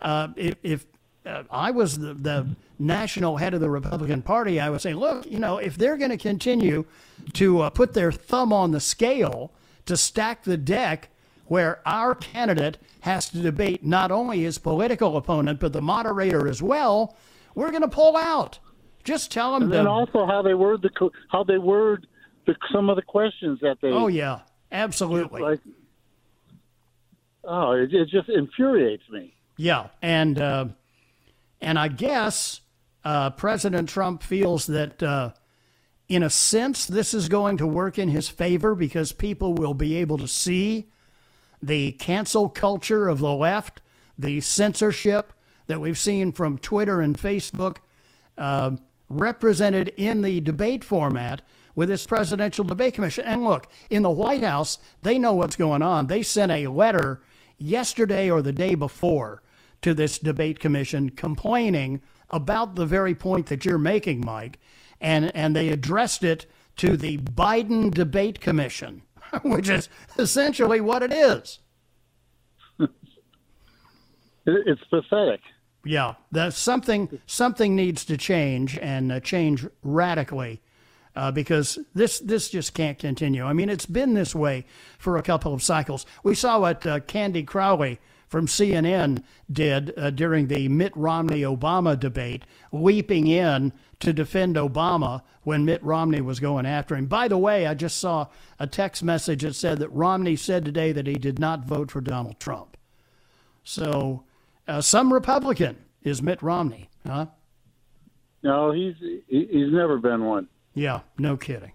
Uh, 0.00 0.28
if, 0.36 0.56
if 0.62 0.86
uh, 1.24 1.42
I 1.50 1.70
was 1.70 1.98
the, 1.98 2.14
the 2.14 2.46
national 2.78 3.38
head 3.38 3.54
of 3.54 3.60
the 3.60 3.70
Republican 3.70 4.22
Party, 4.22 4.60
I 4.60 4.70
would 4.70 4.80
say, 4.80 4.94
look, 4.94 5.26
you 5.26 5.38
know, 5.38 5.58
if 5.58 5.76
they're 5.76 5.96
going 5.96 6.10
to 6.10 6.16
continue 6.16 6.84
to 7.34 7.60
uh, 7.62 7.70
put 7.70 7.94
their 7.94 8.12
thumb 8.12 8.52
on 8.52 8.70
the 8.70 8.80
scale 8.80 9.52
to 9.86 9.96
stack 9.96 10.44
the 10.44 10.56
deck 10.56 11.08
where 11.46 11.80
our 11.86 12.14
candidate 12.14 12.78
has 13.00 13.28
to 13.30 13.38
debate 13.38 13.84
not 13.84 14.10
only 14.10 14.42
his 14.42 14.58
political 14.58 15.16
opponent, 15.16 15.60
but 15.60 15.72
the 15.72 15.80
moderator 15.80 16.48
as 16.48 16.60
well, 16.60 17.16
we're 17.54 17.70
going 17.70 17.82
to 17.82 17.88
pull 17.88 18.16
out. 18.16 18.58
Just 19.04 19.30
tell 19.30 19.54
them. 19.54 19.64
And 19.64 19.72
then 19.72 19.86
also 19.86 20.26
how 20.26 20.42
they 20.42 20.54
word 20.54 20.82
the 20.82 21.10
how 21.28 21.44
they 21.44 21.58
word 21.58 22.08
the, 22.46 22.56
some 22.72 22.90
of 22.90 22.96
the 22.96 23.02
questions 23.02 23.60
that 23.62 23.78
they. 23.80 23.88
Oh 23.88 24.08
yeah, 24.08 24.40
absolutely. 24.72 25.40
Like, 25.40 25.60
oh, 27.46 27.72
it, 27.72 27.92
it 27.92 28.08
just 28.08 28.28
infuriates 28.28 29.08
me. 29.10 29.34
Yeah, 29.56 29.88
and 30.02 30.38
uh, 30.38 30.66
and 31.60 31.78
I 31.78 31.88
guess 31.88 32.60
uh, 33.04 33.30
President 33.30 33.88
Trump 33.88 34.22
feels 34.22 34.66
that, 34.66 35.02
uh, 35.02 35.30
in 36.08 36.22
a 36.22 36.30
sense, 36.30 36.86
this 36.86 37.14
is 37.14 37.28
going 37.28 37.56
to 37.58 37.66
work 37.66 37.98
in 37.98 38.08
his 38.08 38.28
favor 38.28 38.74
because 38.74 39.12
people 39.12 39.54
will 39.54 39.74
be 39.74 39.96
able 39.96 40.18
to 40.18 40.28
see 40.28 40.90
the 41.62 41.92
cancel 41.92 42.48
culture 42.48 43.08
of 43.08 43.20
the 43.20 43.32
left, 43.32 43.80
the 44.18 44.40
censorship 44.40 45.32
that 45.66 45.80
we've 45.80 45.98
seen 45.98 46.32
from 46.32 46.58
Twitter 46.58 47.00
and 47.00 47.16
Facebook, 47.16 47.78
uh, 48.36 48.72
represented 49.08 49.88
in 49.96 50.22
the 50.22 50.40
debate 50.40 50.84
format 50.84 51.42
with 51.74 51.88
this 51.88 52.06
presidential 52.06 52.64
debate 52.64 52.94
commission. 52.94 53.24
And 53.24 53.44
look, 53.44 53.68
in 53.88 54.02
the 54.02 54.10
White 54.10 54.42
House, 54.42 54.78
they 55.02 55.18
know 55.18 55.32
what's 55.32 55.56
going 55.56 55.82
on. 55.82 56.06
They 56.06 56.22
sent 56.22 56.50
a 56.50 56.66
letter 56.66 57.20
yesterday 57.58 58.30
or 58.30 58.42
the 58.42 58.52
day 58.52 58.74
before 58.74 59.42
to 59.82 59.94
this 59.94 60.18
debate 60.18 60.58
commission 60.58 61.10
complaining 61.10 62.00
about 62.30 62.74
the 62.74 62.86
very 62.86 63.14
point 63.14 63.46
that 63.46 63.64
you're 63.64 63.78
making, 63.78 64.20
Mike, 64.24 64.58
and, 65.00 65.34
and 65.34 65.54
they 65.54 65.68
addressed 65.68 66.24
it 66.24 66.46
to 66.76 66.96
the 66.96 67.18
Biden 67.18 67.92
Debate 67.92 68.40
Commission, 68.40 69.02
which 69.42 69.68
is 69.68 69.88
essentially 70.18 70.80
what 70.80 71.02
it 71.02 71.12
is. 71.12 71.60
It's 74.48 74.84
pathetic. 74.84 75.40
Yeah, 75.84 76.14
something. 76.50 77.20
Something 77.26 77.74
needs 77.74 78.04
to 78.04 78.16
change 78.16 78.78
and 78.78 79.10
uh, 79.10 79.18
change 79.18 79.66
radically 79.82 80.60
uh, 81.16 81.30
because 81.30 81.78
this 81.94 82.18
this 82.20 82.50
just 82.50 82.74
can't 82.74 82.98
continue. 82.98 83.42
I 83.42 83.54
mean, 83.54 83.70
it's 83.70 83.86
been 83.86 84.12
this 84.12 84.34
way 84.34 84.66
for 84.98 85.16
a 85.16 85.22
couple 85.22 85.54
of 85.54 85.62
cycles. 85.62 86.04
We 86.22 86.34
saw 86.34 86.60
what 86.60 86.86
uh, 86.86 87.00
Candy 87.00 87.42
Crowley 87.42 87.98
from 88.28 88.46
CNN 88.46 89.22
did 89.50 89.96
uh, 89.96 90.10
during 90.10 90.48
the 90.48 90.68
Mitt 90.68 90.94
Romney 90.94 91.40
Obama 91.40 91.98
debate, 91.98 92.44
leaping 92.70 93.28
in 93.28 93.72
to 94.00 94.12
defend 94.12 94.56
Obama 94.56 95.22
when 95.42 95.64
Mitt 95.64 95.82
Romney 95.82 96.20
was 96.20 96.38
going 96.38 96.66
after 96.66 96.94
him. 96.94 97.06
By 97.06 97.28
the 97.28 97.38
way, 97.38 97.66
I 97.66 97.72
just 97.72 97.96
saw 97.98 98.26
a 98.58 98.66
text 98.66 99.02
message 99.02 99.42
that 99.42 99.54
said 99.54 99.78
that 99.78 99.88
Romney 99.90 100.36
said 100.36 100.66
today 100.66 100.92
that 100.92 101.06
he 101.06 101.14
did 101.14 101.38
not 101.38 101.64
vote 101.64 101.90
for 101.90 102.02
Donald 102.02 102.38
Trump. 102.40 102.76
So, 103.64 104.24
uh, 104.68 104.82
some 104.82 105.12
Republican 105.12 105.76
is 106.02 106.20
Mitt 106.20 106.42
Romney, 106.42 106.90
huh? 107.06 107.26
No, 108.42 108.70
he's 108.72 108.94
he's 109.28 109.72
never 109.72 109.98
been 109.98 110.24
one. 110.24 110.48
Yeah, 110.76 111.00
no 111.18 111.38
kidding. 111.38 111.72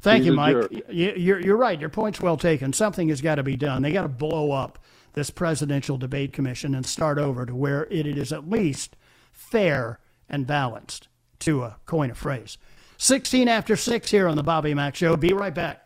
Thank 0.00 0.24
he's 0.24 0.26
you, 0.26 0.32
Mike. 0.32 0.56
You're, 0.90 1.40
you're 1.40 1.56
right. 1.56 1.80
Your 1.80 1.88
point's 1.88 2.20
well 2.20 2.36
taken. 2.36 2.72
Something 2.72 3.08
has 3.08 3.20
got 3.20 3.36
to 3.36 3.44
be 3.44 3.56
done. 3.56 3.82
They 3.82 3.92
got 3.92 4.02
to 4.02 4.08
blow 4.08 4.50
up 4.50 4.78
this 5.14 5.30
presidential 5.30 5.96
debate 5.96 6.32
commission 6.32 6.74
and 6.74 6.84
start 6.84 7.18
over 7.18 7.46
to 7.46 7.54
where 7.54 7.86
it 7.86 8.06
is 8.06 8.32
at 8.32 8.50
least 8.50 8.96
fair 9.32 10.00
and 10.28 10.46
balanced, 10.46 11.08
to 11.38 11.62
a 11.62 11.76
coin 11.86 12.10
a 12.10 12.14
phrase. 12.14 12.58
16 12.98 13.48
after 13.48 13.76
6 13.76 14.10
here 14.10 14.26
on 14.26 14.36
the 14.36 14.42
Bobby 14.42 14.74
Mack 14.74 14.96
Show. 14.96 15.16
Be 15.16 15.32
right 15.32 15.54
back. 15.54 15.85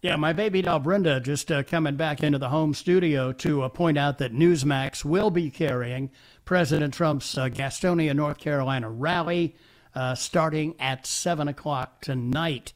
Yeah, 0.00 0.14
my 0.14 0.32
baby 0.32 0.62
doll 0.62 0.78
Brenda 0.78 1.18
just 1.18 1.50
uh, 1.50 1.64
coming 1.64 1.96
back 1.96 2.22
into 2.22 2.38
the 2.38 2.50
home 2.50 2.72
studio 2.72 3.32
to 3.32 3.62
uh, 3.62 3.68
point 3.68 3.98
out 3.98 4.18
that 4.18 4.32
Newsmax 4.32 5.04
will 5.04 5.28
be 5.30 5.50
carrying 5.50 6.12
President 6.44 6.94
Trump's 6.94 7.36
uh, 7.36 7.48
Gastonia, 7.48 8.14
North 8.14 8.38
Carolina 8.38 8.88
rally 8.88 9.56
uh, 9.96 10.14
starting 10.14 10.76
at 10.78 11.04
7 11.04 11.48
o'clock 11.48 12.00
tonight. 12.00 12.74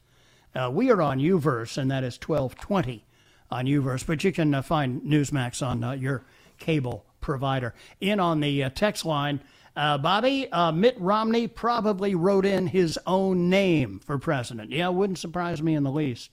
Uh, 0.53 0.69
we 0.73 0.91
are 0.91 1.01
on 1.01 1.19
Uverse, 1.19 1.77
and 1.77 1.89
that 1.89 2.03
is 2.03 2.19
1220 2.19 3.05
on 3.49 3.67
Uverse, 3.67 4.05
but 4.05 4.21
you 4.25 4.33
can 4.33 4.53
uh, 4.53 4.61
find 4.61 5.01
Newsmax 5.03 5.65
on 5.65 6.01
your 6.01 6.25
cable 6.59 7.05
provider. 7.21 7.73
In 8.01 8.19
on 8.19 8.41
the 8.41 8.69
text 8.71 9.05
line, 9.05 9.39
uh, 9.77 9.97
Bobby, 9.97 10.51
uh, 10.51 10.73
Mitt 10.73 10.99
Romney 10.99 11.47
probably 11.47 12.15
wrote 12.15 12.45
in 12.45 12.67
his 12.67 12.99
own 13.07 13.49
name 13.49 14.01
for 14.05 14.17
president. 14.17 14.71
Yeah, 14.71 14.89
wouldn't 14.89 15.19
surprise 15.19 15.61
me 15.61 15.73
in 15.73 15.83
the 15.83 15.89
least. 15.91 16.29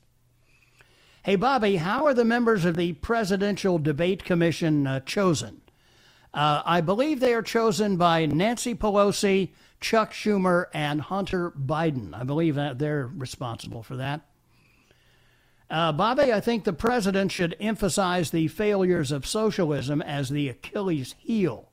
Hey, 1.23 1.37
Bobby, 1.37 1.77
how 1.77 2.07
are 2.07 2.15
the 2.15 2.25
members 2.25 2.65
of 2.65 2.77
the 2.77 2.95
Presidential 2.95 3.79
Debate 3.79 4.25
Commission 4.25 4.87
uh, 4.87 5.01
chosen? 5.01 5.61
Uh, 6.33 6.63
I 6.65 6.81
believe 6.81 7.21
they 7.21 7.35
are 7.35 7.43
chosen 7.43 7.99
by 7.99 8.25
Nancy 8.25 8.75
Pelosi, 8.75 9.51
Chuck 9.83 10.15
Schumer, 10.15 10.69
and 10.73 11.03
Hunter 11.03 11.51
Biden. 11.51 12.19
I 12.19 12.25
believe 12.25 12.55
that 12.55 12.79
they're 12.79 13.07
responsible 13.07 13.83
for 13.83 13.97
that. 13.97 14.23
Uh, 15.69 15.93
Bobby, 15.93 16.33
I 16.33 16.41
think 16.41 16.65
the 16.65 16.73
president 16.73 17.33
should 17.33 17.55
emphasize 17.61 18.31
the 18.31 18.49
failures 18.49 19.13
of 19.13 19.27
socialism 19.27 20.01
as 20.01 20.31
the 20.31 20.49
Achilles 20.49 21.17
heel 21.19 21.69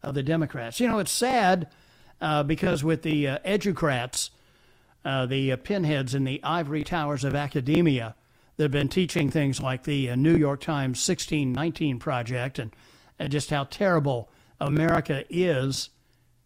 of 0.00 0.14
the 0.14 0.22
Democrats. 0.22 0.78
You 0.78 0.86
know, 0.86 1.00
it's 1.00 1.10
sad 1.10 1.66
uh, 2.20 2.44
because 2.44 2.84
with 2.84 3.02
the 3.02 3.26
uh, 3.26 3.38
educrats, 3.44 4.30
uh, 5.04 5.26
the 5.26 5.56
pinheads 5.56 6.14
in 6.14 6.22
the 6.22 6.40
ivory 6.44 6.84
towers 6.84 7.24
of 7.24 7.34
academia, 7.34 8.14
They've 8.56 8.70
been 8.70 8.88
teaching 8.88 9.30
things 9.30 9.60
like 9.60 9.84
the 9.84 10.10
uh, 10.10 10.16
New 10.16 10.34
York 10.36 10.60
Times 10.60 11.06
1619 11.06 11.98
Project 11.98 12.58
and, 12.58 12.74
and 13.18 13.30
just 13.30 13.50
how 13.50 13.64
terrible 13.64 14.30
America 14.60 15.24
is, 15.28 15.90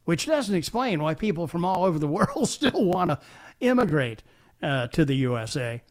which 0.05 0.26
doesn't 0.26 0.55
explain 0.55 1.02
why 1.02 1.14
people 1.14 1.47
from 1.47 1.64
all 1.64 1.85
over 1.85 1.99
the 1.99 2.09
world 2.19 2.49
still 2.49 2.85
want 2.85 3.11
to 3.11 3.21
immigrate 3.61 4.23
uh, 4.62 4.88
to 4.88 5.05
the 5.05 5.14
USA. 5.17 5.83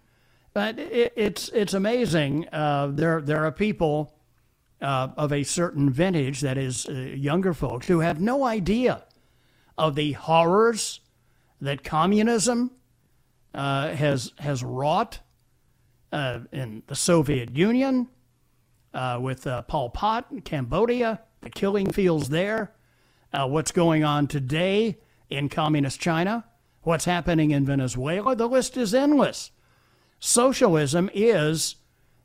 But 0.53 0.77
it, 0.79 1.13
it's 1.15 1.49
it's 1.49 1.73
amazing. 1.73 2.47
Uh, 2.51 2.87
there 2.87 3.21
there 3.21 3.45
are 3.45 3.51
people 3.51 4.13
uh, 4.81 5.09
of 5.15 5.31
a 5.31 5.43
certain 5.43 5.89
vintage, 5.89 6.41
that 6.41 6.57
is, 6.57 6.85
uh, 6.87 6.93
younger 6.93 7.53
folks, 7.53 7.87
who 7.87 7.99
have 7.99 8.19
no 8.19 8.43
idea 8.43 9.03
of 9.77 9.95
the 9.95 10.13
horrors 10.13 11.01
that 11.61 11.83
communism 11.83 12.71
uh, 13.53 13.89
has 13.89 14.33
has 14.39 14.63
wrought 14.63 15.19
uh, 16.11 16.39
in 16.51 16.83
the 16.87 16.95
Soviet 16.95 17.55
Union, 17.55 18.07
uh, 18.93 19.19
with 19.21 19.45
uh, 19.45 19.61
Pol 19.63 19.89
Pot 19.89 20.27
in 20.31 20.41
Cambodia, 20.41 21.21
the 21.41 21.49
killing 21.49 21.91
fields 21.91 22.29
there, 22.29 22.73
uh, 23.33 23.47
what's 23.47 23.71
going 23.71 24.03
on 24.03 24.27
today 24.27 24.97
in 25.29 25.49
communist 25.49 25.99
China, 25.99 26.45
what's 26.81 27.05
happening 27.05 27.51
in 27.51 27.65
Venezuela. 27.65 28.35
The 28.35 28.47
list 28.47 28.77
is 28.77 28.93
endless. 28.93 29.51
Socialism 30.19 31.09
is, 31.13 31.75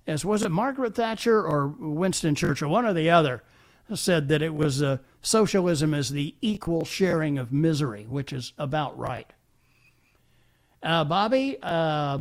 as 0.07 0.25
was 0.25 0.43
it 0.43 0.51
Margaret 0.51 0.95
Thatcher 0.95 1.43
or 1.43 1.69
Winston 1.69 2.35
Churchill, 2.35 2.71
one 2.71 2.87
or 2.87 2.95
the 2.95 3.11
other, 3.11 3.43
said 3.95 4.29
that 4.29 4.41
it 4.41 4.55
was 4.55 4.83
uh, 4.83 4.99
socialism 5.21 5.93
is 5.93 6.11
the 6.11 6.35
equal 6.41 6.85
sharing 6.85 7.39
of 7.39 7.53
misery, 7.53 8.07
which 8.09 8.33
is 8.33 8.55
about 8.59 8.99
right. 8.99 9.31
Uh, 10.83 11.05
Bobby, 11.05 11.59
uh, 11.63 12.19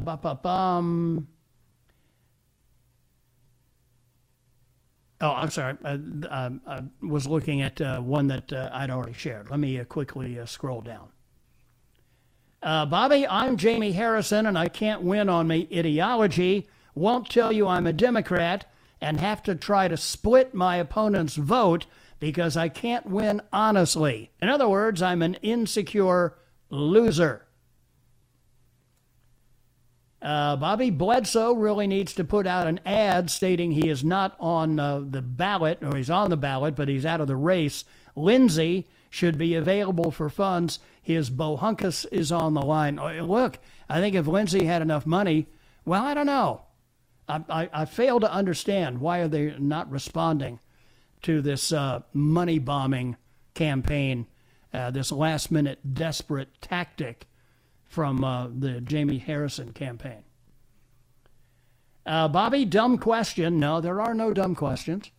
Oh, 5.23 5.31
I'm 5.31 5.51
sorry. 5.51 5.77
I, 5.85 5.99
I, 6.29 6.51
I 6.67 6.81
was 7.01 7.25
looking 7.25 7.61
at 7.61 7.79
uh, 7.79 8.01
one 8.01 8.27
that 8.27 8.51
uh, 8.51 8.69
I'd 8.73 8.89
already 8.89 9.13
shared. 9.13 9.49
Let 9.49 9.57
me 9.57 9.79
uh, 9.79 9.85
quickly 9.85 10.37
uh, 10.37 10.45
scroll 10.45 10.81
down. 10.81 11.07
Uh, 12.61 12.85
Bobby, 12.85 13.25
I'm 13.25 13.55
Jamie 13.55 13.93
Harrison, 13.93 14.45
and 14.45 14.57
I 14.57 14.67
can't 14.67 15.01
win 15.01 15.29
on 15.29 15.47
my 15.47 15.65
ideology. 15.73 16.67
Won't 16.93 17.29
tell 17.29 17.53
you 17.53 17.67
I'm 17.67 17.87
a 17.87 17.93
Democrat 17.93 18.69
and 18.99 19.17
have 19.21 19.41
to 19.43 19.55
try 19.55 19.87
to 19.87 19.95
split 19.95 20.53
my 20.53 20.75
opponent's 20.75 21.35
vote 21.35 21.85
because 22.19 22.57
I 22.57 22.67
can't 22.67 23.05
win 23.05 23.41
honestly. 23.53 24.29
In 24.41 24.49
other 24.49 24.67
words, 24.67 25.01
I'm 25.01 25.21
an 25.21 25.35
insecure 25.35 26.35
loser. 26.69 27.45
Uh, 30.23 30.55
Bobby 30.55 30.89
Bledsoe 30.89 31.53
really 31.53 31.85
needs 31.85 32.13
to 32.13 32.23
put 32.23 32.47
out 32.47 32.65
an 32.65 32.79
ad 32.85 33.29
stating 33.29 33.73
he 33.73 33.89
is 33.89 34.05
not 34.05 34.37
on 34.39 34.79
uh, 34.79 35.01
the 35.05 35.21
ballot, 35.21 35.79
or 35.83 35.97
he's 35.97 36.09
on 36.09 36.29
the 36.29 36.37
ballot, 36.37 36.77
but 36.77 36.87
he's 36.87 37.05
out 37.05 37.19
of 37.19 37.27
the 37.27 37.35
race. 37.35 37.83
Lindsey 38.15 38.87
should 39.09 39.37
be 39.37 39.53
available 39.53 40.11
for 40.11 40.29
funds. 40.29 40.79
His 41.01 41.29
bohunkus 41.29 42.05
is 42.09 42.31
on 42.31 42.53
the 42.53 42.61
line. 42.61 42.99
Uh, 42.99 43.21
look, 43.23 43.59
I 43.89 43.99
think 43.99 44.15
if 44.15 44.25
Lindsey 44.25 44.63
had 44.63 44.81
enough 44.81 45.05
money, 45.05 45.47
well, 45.83 46.03
I 46.03 46.13
don't 46.13 46.25
know. 46.25 46.61
I, 47.27 47.43
I, 47.49 47.69
I 47.73 47.85
fail 47.85 48.21
to 48.21 48.31
understand 48.31 49.01
why 49.01 49.19
are 49.19 49.27
they 49.27 49.55
not 49.59 49.91
responding 49.91 50.61
to 51.23 51.41
this 51.41 51.73
uh, 51.73 52.01
money 52.13 52.59
bombing 52.59 53.17
campaign, 53.55 54.27
uh, 54.73 54.89
this 54.91 55.11
last 55.11 55.51
minute 55.51 55.93
desperate 55.93 56.49
tactic 56.61 57.27
from 57.93 58.23
uh, 58.23 58.47
the 58.47 58.81
Jamie 58.81 59.19
Harrison 59.19 59.71
campaign. 59.71 60.23
Uh, 62.07 62.27
Bobby, 62.27 62.65
dumb 62.65 62.97
question. 62.97 63.59
No, 63.59 63.79
there 63.79 64.01
are 64.01 64.15
no 64.15 64.33
dumb 64.33 64.55
questions. 64.55 65.11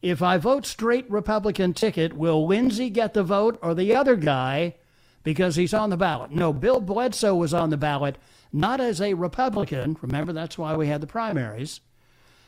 If 0.00 0.22
I 0.22 0.38
vote 0.38 0.64
straight 0.64 1.10
Republican 1.10 1.74
ticket, 1.74 2.12
will 2.12 2.46
Lindsey 2.46 2.88
get 2.88 3.14
the 3.14 3.24
vote 3.24 3.58
or 3.60 3.74
the 3.74 3.96
other 3.96 4.14
guy 4.14 4.76
because 5.24 5.56
he's 5.56 5.74
on 5.74 5.90
the 5.90 5.96
ballot? 5.96 6.30
No, 6.30 6.52
Bill 6.52 6.80
Bledsoe 6.80 7.34
was 7.34 7.52
on 7.52 7.70
the 7.70 7.76
ballot, 7.76 8.16
not 8.52 8.80
as 8.80 9.00
a 9.00 9.14
Republican. 9.14 9.96
Remember, 10.00 10.32
that's 10.32 10.56
why 10.56 10.76
we 10.76 10.86
had 10.86 11.00
the 11.00 11.08
primaries. 11.08 11.80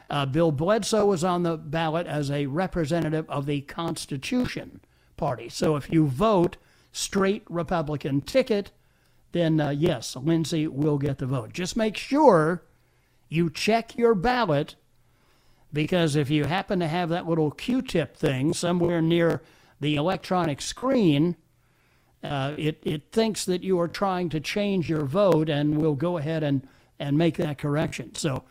Uh, 0.09 0.27
Bill 0.27 0.53
Bledsoe 0.53 1.07
was 1.07 1.25
on 1.25 1.43
the 1.43 1.57
ballot 1.57 2.07
as 2.07 2.31
a 2.31 2.47
representative 2.47 3.29
of 3.29 3.47
the 3.47 3.63
Constitution 3.63 4.81
Party. 5.17 5.49
So 5.49 5.75
if 5.75 5.91
you 5.91 6.07
vote 6.07 6.57
straight 6.93 7.43
Republican 7.49 8.21
ticket, 8.21 8.71
then 9.37 9.61
uh, 9.61 9.71
yes, 9.71 10.17
Lindsey 10.17 10.67
will 10.67 10.99
get 10.99 11.19
the 11.19 11.27
vote. 11.27 11.53
Just 11.53 11.77
make 11.77 11.97
sure 11.97 12.63
you 13.29 13.51
check 13.51 13.97
your 13.97 14.15
ballot 14.15 14.77
because 15.73 16.17
if 16.17 16.31
you 16.31 16.45
happen 16.45 16.81
to 16.81 16.89
have 16.89 17.09
that 17.11 17.29
little 17.29 17.51
Q 17.51 17.83
tip 17.83 18.17
thing 18.17 18.55
somewhere 18.55 19.03
near 19.03 19.43
the 19.81 19.97
electronic 19.97 20.63
screen, 20.63 21.37
uh, 22.23 22.55
it, 22.57 22.81
it 22.85 23.13
thinks 23.13 23.45
that 23.45 23.63
you 23.63 23.79
are 23.79 23.89
trying 23.89 24.29
to 24.31 24.41
change 24.41 24.89
your 24.89 25.05
vote 25.05 25.49
and 25.49 25.77
will 25.77 25.95
go 25.95 26.17
ahead 26.17 26.43
and, 26.43 26.67
and 26.99 27.19
make 27.19 27.37
that 27.37 27.59
correction. 27.59 28.15
So 28.15 28.45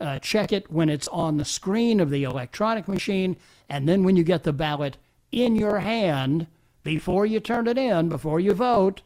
uh, 0.00 0.18
check 0.20 0.52
it 0.52 0.70
when 0.70 0.88
it's 0.88 1.08
on 1.08 1.36
the 1.36 1.44
screen 1.44 2.00
of 2.00 2.08
the 2.08 2.24
electronic 2.24 2.88
machine, 2.88 3.36
and 3.68 3.86
then 3.86 4.02
when 4.02 4.16
you 4.16 4.24
get 4.24 4.44
the 4.44 4.52
ballot 4.52 4.96
in 5.30 5.54
your 5.54 5.80
hand, 5.80 6.46
before 6.82 7.26
you 7.26 7.40
turn 7.40 7.66
it 7.66 7.76
in, 7.76 8.08
before 8.08 8.40
you 8.40 8.54
vote, 8.54 9.02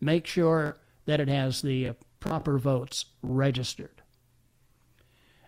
make 0.00 0.26
sure 0.26 0.78
that 1.06 1.20
it 1.20 1.28
has 1.28 1.62
the 1.62 1.92
proper 2.20 2.58
votes 2.58 3.06
registered. 3.22 4.02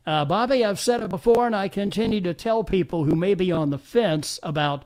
Uh, 0.04 0.24
Bobby, 0.24 0.64
I've 0.64 0.80
said 0.80 1.02
it 1.02 1.10
before, 1.10 1.46
and 1.46 1.54
I 1.54 1.68
continue 1.68 2.20
to 2.22 2.34
tell 2.34 2.64
people 2.64 3.04
who 3.04 3.14
may 3.14 3.34
be 3.34 3.52
on 3.52 3.70
the 3.70 3.78
fence 3.78 4.40
about 4.42 4.84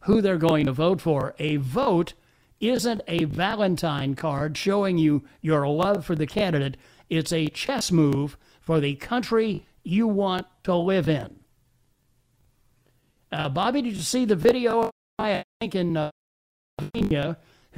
who 0.00 0.20
they're 0.20 0.36
going 0.36 0.66
to 0.66 0.72
vote 0.72 1.00
for. 1.00 1.34
A 1.38 1.56
vote 1.56 2.14
isn't 2.60 3.02
a 3.06 3.24
Valentine 3.24 4.14
card 4.14 4.56
showing 4.56 4.98
you 4.98 5.22
your 5.40 5.68
love 5.68 6.04
for 6.04 6.16
the 6.16 6.26
candidate, 6.26 6.76
it's 7.08 7.32
a 7.32 7.46
chess 7.46 7.92
move 7.92 8.36
for 8.60 8.80
the 8.80 8.96
country 8.96 9.66
you 9.82 10.06
want 10.06 10.46
to 10.64 10.74
live 10.74 11.08
in. 11.08 11.38
Uh, 13.30 13.48
Bobby, 13.48 13.82
did 13.82 13.94
you 13.94 14.02
see 14.02 14.24
the 14.24 14.36
video? 14.36 14.90
I 15.18 15.44
think 15.60 15.74
in 15.74 15.96
uh, 15.96 16.10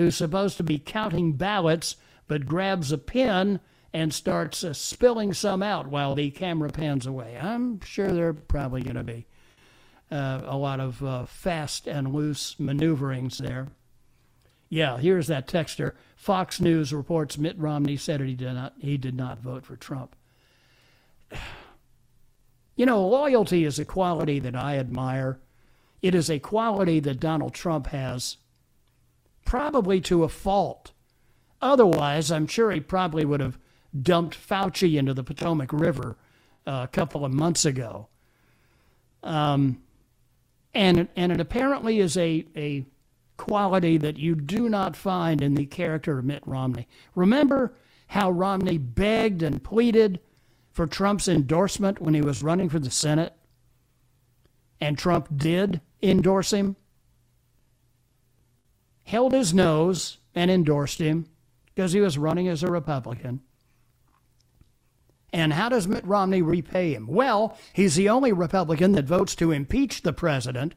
who's 0.00 0.16
supposed 0.16 0.56
to 0.56 0.62
be 0.62 0.78
counting 0.78 1.34
ballots, 1.34 1.96
but 2.26 2.46
grabs 2.46 2.90
a 2.90 2.98
pen 2.98 3.60
and 3.92 4.14
starts 4.14 4.64
uh, 4.64 4.72
spilling 4.72 5.32
some 5.34 5.62
out 5.62 5.88
while 5.88 6.14
the 6.14 6.30
camera 6.30 6.70
pans 6.70 7.06
away. 7.06 7.38
I'm 7.40 7.80
sure 7.82 8.10
there 8.10 8.28
are 8.28 8.34
probably 8.34 8.82
going 8.82 8.96
to 8.96 9.04
be 9.04 9.26
uh, 10.10 10.40
a 10.44 10.56
lot 10.56 10.80
of 10.80 11.02
uh, 11.04 11.26
fast 11.26 11.86
and 11.86 12.14
loose 12.14 12.58
maneuverings 12.58 13.38
there. 13.38 13.68
Yeah, 14.70 14.98
here's 14.98 15.26
that 15.26 15.48
texter. 15.48 15.92
Fox 16.16 16.60
News 16.60 16.92
reports 16.92 17.36
Mitt 17.36 17.58
Romney 17.58 17.96
said 17.96 18.20
he 18.20 18.34
did 18.34 18.54
not 18.54 18.74
he 18.78 18.96
did 18.96 19.16
not 19.16 19.40
vote 19.40 19.64
for 19.64 19.76
Trump. 19.76 20.16
You 22.76 22.86
know, 22.86 23.06
loyalty 23.06 23.66
is 23.66 23.78
a 23.78 23.84
quality 23.84 24.38
that 24.38 24.56
I 24.56 24.78
admire. 24.78 25.38
It 26.00 26.14
is 26.14 26.30
a 26.30 26.38
quality 26.38 26.98
that 27.00 27.20
Donald 27.20 27.52
Trump 27.52 27.88
has, 27.88 28.38
probably 29.50 30.00
to 30.00 30.22
a 30.22 30.28
fault. 30.28 30.92
Otherwise, 31.60 32.30
I'm 32.30 32.46
sure 32.46 32.70
he 32.70 32.78
probably 32.78 33.24
would 33.24 33.40
have 33.40 33.58
dumped 34.00 34.38
Fauci 34.38 34.96
into 34.96 35.12
the 35.12 35.24
Potomac 35.24 35.72
River 35.72 36.16
uh, 36.68 36.82
a 36.84 36.88
couple 36.92 37.24
of 37.24 37.32
months 37.32 37.64
ago. 37.64 38.06
Um, 39.24 39.82
and 40.72 41.08
and 41.16 41.32
it 41.32 41.40
apparently 41.40 41.98
is 41.98 42.16
a 42.16 42.46
a 42.54 42.86
quality 43.38 43.98
that 43.98 44.18
you 44.18 44.36
do 44.36 44.68
not 44.68 44.94
find 44.94 45.42
in 45.42 45.56
the 45.56 45.66
character 45.66 46.20
of 46.20 46.24
Mitt 46.24 46.46
Romney. 46.46 46.86
Remember 47.16 47.74
how 48.06 48.30
Romney 48.30 48.78
begged 48.78 49.42
and 49.42 49.64
pleaded 49.64 50.20
for 50.70 50.86
Trump's 50.86 51.26
endorsement 51.26 52.00
when 52.00 52.14
he 52.14 52.22
was 52.22 52.44
running 52.44 52.68
for 52.68 52.78
the 52.78 52.88
Senate, 52.88 53.34
and 54.80 54.96
Trump 54.96 55.26
did 55.36 55.80
endorse 56.00 56.52
him, 56.52 56.76
held 59.10 59.32
his 59.32 59.52
nose 59.52 60.18
and 60.36 60.50
endorsed 60.52 61.00
him 61.00 61.26
because 61.66 61.92
he 61.92 62.00
was 62.00 62.16
running 62.16 62.46
as 62.46 62.62
a 62.62 62.70
Republican. 62.70 63.40
And 65.32 65.52
how 65.52 65.68
does 65.68 65.88
Mitt 65.88 66.06
Romney 66.06 66.42
repay 66.42 66.94
him? 66.94 67.08
Well, 67.08 67.58
he's 67.72 67.96
the 67.96 68.08
only 68.08 68.32
Republican 68.32 68.92
that 68.92 69.06
votes 69.06 69.34
to 69.36 69.50
impeach 69.50 70.02
the 70.02 70.12
president 70.12 70.74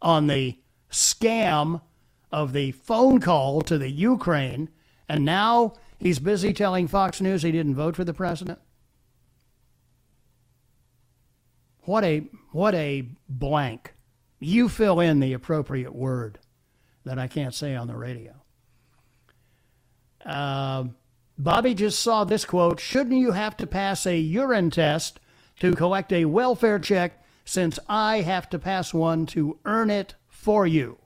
on 0.00 0.28
the 0.28 0.58
scam 0.92 1.80
of 2.30 2.52
the 2.52 2.70
phone 2.70 3.20
call 3.20 3.62
to 3.62 3.78
the 3.78 3.90
Ukraine, 3.90 4.68
and 5.08 5.24
now 5.24 5.74
he's 5.98 6.20
busy 6.20 6.52
telling 6.52 6.86
Fox 6.86 7.20
News 7.20 7.42
he 7.42 7.50
didn't 7.50 7.74
vote 7.74 7.96
for 7.96 8.04
the 8.04 8.14
president. 8.14 8.60
What 11.82 12.04
a 12.04 12.28
what 12.52 12.74
a 12.74 13.08
blank. 13.28 13.94
You 14.38 14.68
fill 14.68 15.00
in 15.00 15.18
the 15.18 15.32
appropriate 15.32 15.94
word 15.94 16.38
that 17.06 17.18
I 17.20 17.28
can't 17.28 17.54
say 17.54 17.74
on 17.76 17.86
the 17.86 17.96
radio. 17.96 18.34
Uh, 20.24 20.86
Bobby 21.38 21.72
just 21.72 22.00
saw 22.00 22.24
this 22.24 22.44
quote 22.44 22.80
Shouldn't 22.80 23.16
you 23.16 23.30
have 23.30 23.56
to 23.58 23.66
pass 23.66 24.04
a 24.04 24.18
urine 24.18 24.70
test 24.70 25.20
to 25.60 25.72
collect 25.74 26.12
a 26.12 26.24
welfare 26.24 26.80
check 26.80 27.24
since 27.44 27.78
I 27.88 28.22
have 28.22 28.50
to 28.50 28.58
pass 28.58 28.92
one 28.92 29.24
to 29.26 29.58
earn 29.64 29.88
it 29.88 30.16
for 30.28 30.66
you? 30.66 30.98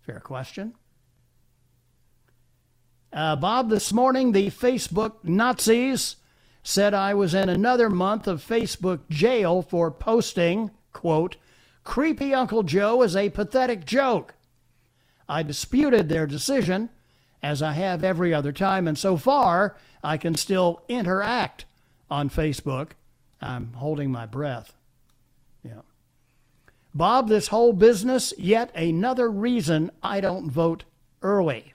Fair 0.00 0.20
question. 0.20 0.74
Uh, 3.12 3.36
Bob, 3.36 3.70
this 3.70 3.92
morning 3.92 4.32
the 4.32 4.50
Facebook 4.50 5.12
Nazis 5.22 6.16
said 6.64 6.94
I 6.94 7.14
was 7.14 7.32
in 7.32 7.48
another 7.48 7.88
month 7.88 8.26
of 8.26 8.44
Facebook 8.44 9.08
jail 9.08 9.62
for 9.62 9.92
posting, 9.92 10.72
quote, 10.92 11.36
Creepy 11.84 12.34
Uncle 12.34 12.64
Joe 12.64 13.02
is 13.02 13.14
a 13.14 13.30
pathetic 13.30 13.84
joke. 13.84 14.34
I 15.28 15.42
disputed 15.42 16.08
their 16.08 16.26
decision, 16.26 16.90
as 17.42 17.62
I 17.62 17.72
have 17.72 18.02
every 18.02 18.32
other 18.32 18.52
time, 18.52 18.88
and 18.88 18.96
so 18.96 19.16
far 19.16 19.76
I 20.02 20.16
can 20.16 20.34
still 20.34 20.82
interact 20.88 21.66
on 22.10 22.30
Facebook. 22.30 22.90
I'm 23.40 23.74
holding 23.74 24.10
my 24.10 24.24
breath. 24.26 24.74
Yeah. 25.62 25.82
Bob, 26.94 27.28
this 27.28 27.48
whole 27.48 27.72
business, 27.72 28.32
yet 28.38 28.74
another 28.74 29.30
reason 29.30 29.90
I 30.02 30.20
don't 30.20 30.50
vote 30.50 30.84
early. 31.20 31.73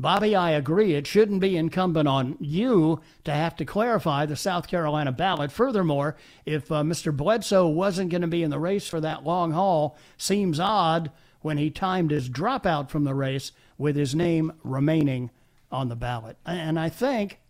Bobby, 0.00 0.36
I 0.36 0.50
agree. 0.52 0.94
It 0.94 1.08
shouldn't 1.08 1.40
be 1.40 1.56
incumbent 1.56 2.06
on 2.06 2.36
you 2.38 3.00
to 3.24 3.32
have 3.32 3.56
to 3.56 3.64
clarify 3.64 4.26
the 4.26 4.36
South 4.36 4.68
Carolina 4.68 5.10
ballot. 5.10 5.50
Furthermore, 5.50 6.16
if 6.46 6.70
uh, 6.70 6.82
Mr. 6.82 7.14
Bledsoe 7.14 7.66
wasn't 7.66 8.10
going 8.10 8.22
to 8.22 8.28
be 8.28 8.44
in 8.44 8.50
the 8.50 8.60
race 8.60 8.86
for 8.86 9.00
that 9.00 9.24
long 9.24 9.50
haul, 9.52 9.96
seems 10.16 10.60
odd 10.60 11.10
when 11.40 11.58
he 11.58 11.68
timed 11.68 12.12
his 12.12 12.28
dropout 12.28 12.90
from 12.90 13.02
the 13.02 13.14
race 13.14 13.50
with 13.76 13.96
his 13.96 14.14
name 14.14 14.52
remaining 14.62 15.30
on 15.72 15.88
the 15.88 15.96
ballot. 15.96 16.36
And 16.46 16.78
I 16.78 16.88
think 16.88 17.40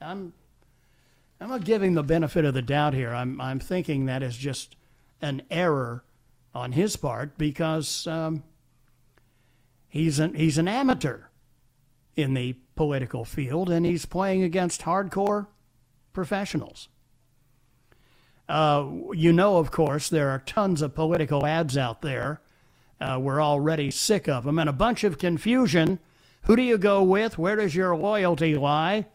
I'm 0.00 0.34
I'm 1.40 1.48
not 1.48 1.64
giving 1.64 1.94
the 1.94 2.02
benefit 2.02 2.44
of 2.44 2.52
the 2.52 2.62
doubt 2.62 2.92
here. 2.92 3.14
I'm 3.14 3.40
I'm 3.40 3.60
thinking 3.60 4.06
that 4.06 4.22
is 4.22 4.36
just 4.36 4.76
an 5.22 5.42
error 5.50 6.04
on 6.54 6.72
his 6.72 6.96
part 6.96 7.38
because 7.38 8.06
um, 8.06 8.42
he's 9.88 10.18
an 10.18 10.34
he's 10.34 10.58
an 10.58 10.68
amateur 10.68 11.27
in 12.18 12.34
the 12.34 12.54
political 12.74 13.24
field, 13.24 13.70
and 13.70 13.86
he's 13.86 14.04
playing 14.04 14.42
against 14.42 14.82
hardcore 14.82 15.46
professionals. 16.12 16.88
Uh, 18.48 18.86
you 19.12 19.32
know, 19.32 19.58
of 19.58 19.70
course, 19.70 20.08
there 20.08 20.30
are 20.30 20.40
tons 20.40 20.82
of 20.82 20.94
political 20.94 21.46
ads 21.46 21.76
out 21.76 22.02
there. 22.02 22.40
Uh, 23.00 23.18
we're 23.20 23.40
already 23.40 23.90
sick 23.90 24.28
of 24.28 24.42
them, 24.42 24.58
and 24.58 24.68
a 24.68 24.72
bunch 24.72 25.04
of 25.04 25.18
confusion. 25.18 26.00
Who 26.42 26.56
do 26.56 26.62
you 26.62 26.76
go 26.76 27.04
with? 27.04 27.38
Where 27.38 27.54
does 27.54 27.76
your 27.76 27.96
loyalty 27.96 28.56
lie? 28.56 29.06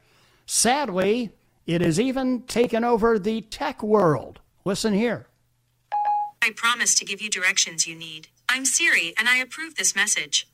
Sadly, 0.45 1.31
it 1.65 1.81
has 1.81 1.99
even 1.99 2.43
taken 2.43 2.85
over 2.85 3.19
the 3.19 3.41
tech 3.41 3.83
world. 3.83 4.39
Listen 4.63 4.93
here. 4.93 5.27
I 6.41 6.51
promise 6.55 6.95
to 6.95 7.05
give 7.05 7.21
you 7.21 7.29
directions 7.29 7.85
you 7.85 7.95
need. 7.95 8.29
I'm 8.49 8.65
Siri, 8.65 9.13
and 9.17 9.27
I 9.27 9.37
approve 9.37 9.75
this 9.75 9.95
message. 9.95 10.47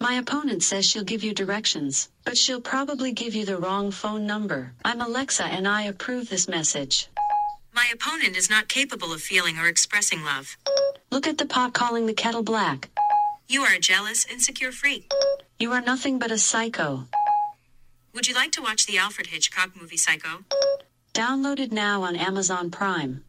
My 0.00 0.14
opponent 0.14 0.62
says 0.62 0.86
she'll 0.86 1.04
give 1.04 1.24
you 1.24 1.34
directions, 1.34 2.08
but 2.24 2.36
she'll 2.36 2.60
probably 2.60 3.12
give 3.12 3.34
you 3.34 3.44
the 3.44 3.56
wrong 3.58 3.90
phone 3.90 4.26
number. 4.26 4.72
I'm 4.84 5.00
Alexa, 5.00 5.44
and 5.44 5.66
I 5.66 5.82
approve 5.82 6.28
this 6.28 6.48
message. 6.48 7.08
My 7.72 7.86
opponent 7.92 8.36
is 8.36 8.50
not 8.50 8.68
capable 8.68 9.12
of 9.12 9.20
feeling 9.20 9.58
or 9.58 9.66
expressing 9.66 10.22
love. 10.22 10.56
Look 11.10 11.26
at 11.26 11.38
the 11.38 11.46
pot 11.46 11.72
calling 11.72 12.06
the 12.06 12.14
kettle 12.14 12.42
black. 12.42 12.88
You 13.48 13.62
are 13.62 13.74
a 13.74 13.80
jealous, 13.80 14.24
insecure 14.26 14.72
freak. 14.72 15.10
You 15.58 15.72
are 15.72 15.80
nothing 15.80 16.18
but 16.18 16.30
a 16.30 16.38
psycho. 16.38 17.06
Would 18.14 18.28
you 18.28 18.34
like 18.34 18.52
to 18.52 18.62
watch 18.62 18.86
the 18.86 18.98
Alfred 18.98 19.28
Hitchcock 19.28 19.70
movie 19.80 19.96
Psycho? 19.96 20.44
Downloaded 21.14 21.72
now 21.72 22.02
on 22.02 22.16
Amazon 22.16 22.70
Prime. 22.70 23.24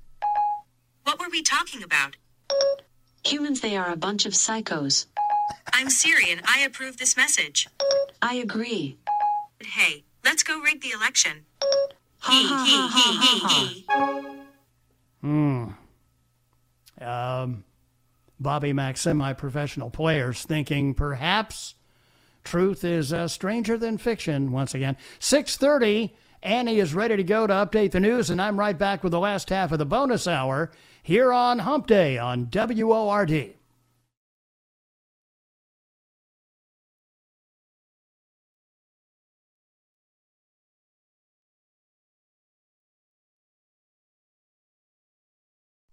What 1.04 1.20
were 1.20 1.30
we 1.32 1.42
talking 1.42 1.82
about? 1.84 2.16
Humans, 3.26 3.62
they 3.62 3.78
are 3.78 3.92
a 3.92 3.96
bunch 3.96 4.26
of 4.26 4.34
psychos. 4.34 5.06
I'm 5.74 5.90
Siri 5.90 6.32
and 6.32 6.42
I 6.46 6.62
approve 6.62 6.98
this 6.98 7.16
message. 7.16 7.68
I 8.22 8.36
agree. 8.36 8.98
Hey, 9.64 10.04
let's 10.24 10.44
go 10.44 10.60
rig 10.60 10.82
the 10.82 10.92
election. 10.92 11.46
He, 12.28 12.42
he, 12.42 12.48
he, 12.48 12.48
he, 12.48 12.58
ha 12.68 13.40
ha. 13.42 13.74
he. 13.74 13.88
Hmm. 15.22 15.68
Um, 17.00 17.64
Bobby 18.40 18.74
Mack, 18.74 18.98
semi-professional 18.98 19.92
players, 19.92 20.44
thinking 20.44 20.94
perhaps 20.94 21.76
truth 22.44 22.84
is 22.84 23.14
uh, 23.14 23.28
stranger 23.28 23.78
than 23.78 23.98
fiction. 23.98 24.52
Once 24.52 24.74
again, 24.74 24.98
six 25.20 25.58
thirty. 25.58 26.16
Annie 26.44 26.80
is 26.80 26.96
ready 26.96 27.16
to 27.18 27.24
go 27.24 27.46
to 27.46 27.54
update 27.54 27.92
the 27.92 28.00
news, 28.00 28.32
and 28.32 28.42
I'm 28.42 28.60
right 28.60 28.76
back 28.76 29.04
with 29.04 29.12
the 29.12 29.20
last 29.20 29.50
half 29.50 29.72
of 29.72 29.78
the 29.78 29.86
bonus 29.86 30.28
hour 30.28 30.72
here 31.02 31.34
on 31.34 31.60
Hump 31.60 31.88
Day 31.88 32.18
on 32.18 32.50
WORD. 32.52 33.56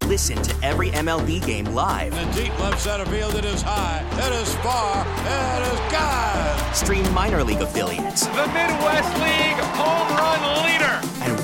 Listen 0.05 0.41
to 0.41 0.65
every 0.65 0.89
MLB 0.89 1.45
game 1.45 1.65
live. 1.65 2.11
In 2.13 2.31
the 2.31 2.43
deep 2.43 2.59
left 2.59 2.81
center 2.81 3.05
field, 3.05 3.35
it 3.35 3.45
is 3.45 3.61
high, 3.61 4.03
it 4.13 4.41
is 4.41 4.55
far, 4.55 5.05
it 5.05 5.71
is 5.71 5.79
God. 5.93 6.75
Stream 6.75 7.13
minor 7.13 7.43
league 7.43 7.61
affiliates 7.61 8.25
The 8.25 8.47
Midwest 8.47 9.13
League 9.19 9.63
home 9.77 10.08
run 10.08 10.08
leader. 10.08 10.08
and 10.08 10.08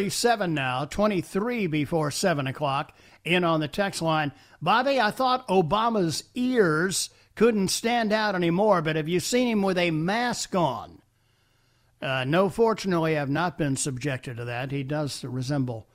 Thirty-seven 0.00 0.54
now, 0.54 0.86
twenty-three 0.86 1.66
before 1.66 2.10
seven 2.10 2.46
o'clock. 2.46 2.96
In 3.22 3.44
on 3.44 3.60
the 3.60 3.68
text 3.68 4.00
line, 4.00 4.32
Bobby. 4.62 4.98
I 4.98 5.10
thought 5.10 5.46
Obama's 5.46 6.24
ears 6.34 7.10
couldn't 7.34 7.68
stand 7.68 8.10
out 8.10 8.34
anymore, 8.34 8.80
but 8.80 8.96
have 8.96 9.10
you 9.10 9.20
seen 9.20 9.46
him 9.46 9.60
with 9.60 9.76
a 9.76 9.90
mask 9.90 10.54
on? 10.54 11.02
Uh, 12.00 12.24
no, 12.24 12.48
fortunately, 12.48 13.14
I 13.14 13.20
have 13.20 13.28
not 13.28 13.58
been 13.58 13.76
subjected 13.76 14.38
to 14.38 14.46
that. 14.46 14.70
He 14.70 14.82
does 14.82 15.22
resemble 15.22 15.86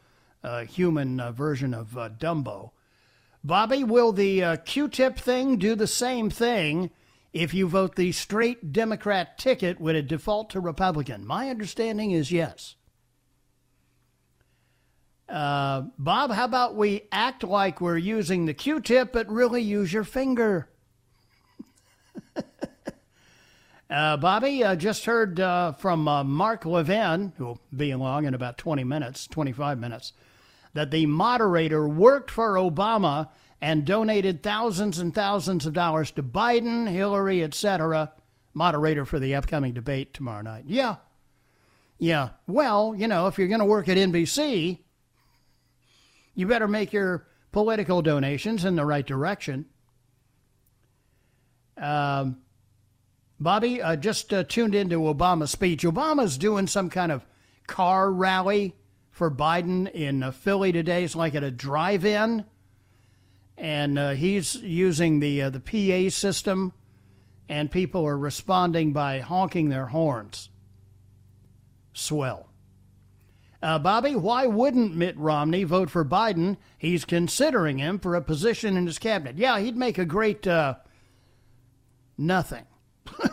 a 0.43 0.65
human 0.65 1.19
uh, 1.19 1.31
version 1.31 1.73
of 1.73 1.97
uh, 1.97 2.09
Dumbo. 2.09 2.73
Bobby, 3.43 3.83
will 3.83 4.11
the 4.11 4.43
uh, 4.43 4.55
Q-tip 4.57 5.17
thing 5.17 5.57
do 5.57 5.73
the 5.73 5.87
same 5.87 6.29
thing 6.29 6.91
if 7.33 7.55
you 7.55 7.67
vote 7.67 7.95
the 7.95 8.11
straight 8.11 8.71
Democrat 8.71 9.39
ticket? 9.39 9.81
Would 9.81 9.95
it 9.95 10.07
default 10.07 10.51
to 10.51 10.59
Republican? 10.59 11.25
My 11.25 11.49
understanding 11.49 12.11
is 12.11 12.31
yes. 12.31 12.75
Uh, 15.27 15.83
Bob, 15.97 16.31
how 16.31 16.45
about 16.45 16.75
we 16.75 17.03
act 17.11 17.43
like 17.43 17.81
we're 17.81 17.97
using 17.97 18.45
the 18.45 18.53
Q-tip, 18.53 19.11
but 19.11 19.27
really 19.27 19.61
use 19.61 19.91
your 19.91 20.03
finger? 20.03 20.69
uh, 23.89 24.17
Bobby, 24.17 24.63
uh, 24.63 24.75
just 24.75 25.05
heard 25.05 25.39
uh, 25.39 25.71
from 25.73 26.07
uh, 26.07 26.23
Mark 26.23 26.65
Levin, 26.65 27.33
who'll 27.37 27.59
be 27.75 27.91
along 27.91 28.25
in 28.25 28.35
about 28.35 28.57
20 28.59 28.83
minutes, 28.83 29.25
25 29.27 29.79
minutes, 29.79 30.13
that 30.73 30.91
the 30.91 31.07
moderator 31.07 31.87
worked 31.87 32.29
for 32.29 32.53
Obama 32.55 33.29
and 33.61 33.83
donated 33.83 34.43
thousands 34.43 34.99
and 34.99 35.15
thousands 35.15 35.65
of 35.65 35.73
dollars 35.73 36.11
to 36.11 36.21
Biden, 36.21 36.87
Hillary, 36.87 37.43
etc. 37.43 38.11
Moderator 38.53 39.05
for 39.05 39.17
the 39.17 39.33
upcoming 39.33 39.73
debate 39.73 40.13
tomorrow 40.13 40.43
night. 40.43 40.65
Yeah. 40.67 40.97
Yeah. 41.97 42.29
Well, 42.45 42.93
you 42.95 43.07
know, 43.07 43.25
if 43.25 43.39
you're 43.39 43.47
going 43.47 43.59
to 43.59 43.65
work 43.65 43.89
at 43.89 43.97
NBC, 43.97 44.79
you 46.35 46.45
better 46.47 46.67
make 46.67 46.93
your 46.93 47.27
political 47.51 48.01
donations 48.01 48.65
in 48.65 48.75
the 48.75 48.85
right 48.85 49.05
direction. 49.05 49.65
Um, 51.77 52.37
Bobby, 53.39 53.81
uh, 53.81 53.95
just 53.95 54.33
uh, 54.33 54.43
tuned 54.43 54.75
into 54.75 54.99
Obama's 54.99 55.51
speech. 55.51 55.83
Obama's 55.83 56.37
doing 56.37 56.67
some 56.67 56.89
kind 56.89 57.11
of 57.11 57.25
car 57.67 58.11
rally 58.11 58.75
for 59.09 59.31
Biden 59.31 59.91
in 59.91 60.23
uh, 60.23 60.31
Philly 60.31 60.71
today. 60.71 61.03
It's 61.03 61.15
like 61.15 61.35
at 61.35 61.43
a 61.43 61.51
drive-in, 61.51 62.45
and 63.57 63.99
uh, 63.99 64.11
he's 64.11 64.55
using 64.55 65.19
the 65.19 65.43
uh, 65.43 65.49
the 65.49 65.59
PA 65.59 66.09
system, 66.09 66.73
and 67.49 67.71
people 67.71 68.05
are 68.05 68.17
responding 68.17 68.93
by 68.93 69.19
honking 69.19 69.69
their 69.69 69.87
horns. 69.87 70.49
Swell. 71.93 72.49
Uh, 73.61 73.79
Bobby, 73.79 74.15
why 74.15 74.45
wouldn't 74.45 74.95
Mitt 74.95 75.17
Romney 75.17 75.63
vote 75.63 75.89
for 75.89 76.05
Biden? 76.05 76.57
He's 76.77 77.05
considering 77.05 77.77
him 77.77 77.99
for 77.99 78.15
a 78.15 78.21
position 78.21 78.77
in 78.77 78.85
his 78.85 78.99
cabinet. 78.99 79.37
Yeah, 79.37 79.59
he'd 79.59 79.77
make 79.77 79.97
a 79.97 80.05
great 80.05 80.45
uh, 80.45 80.75
nothing. 82.17 82.65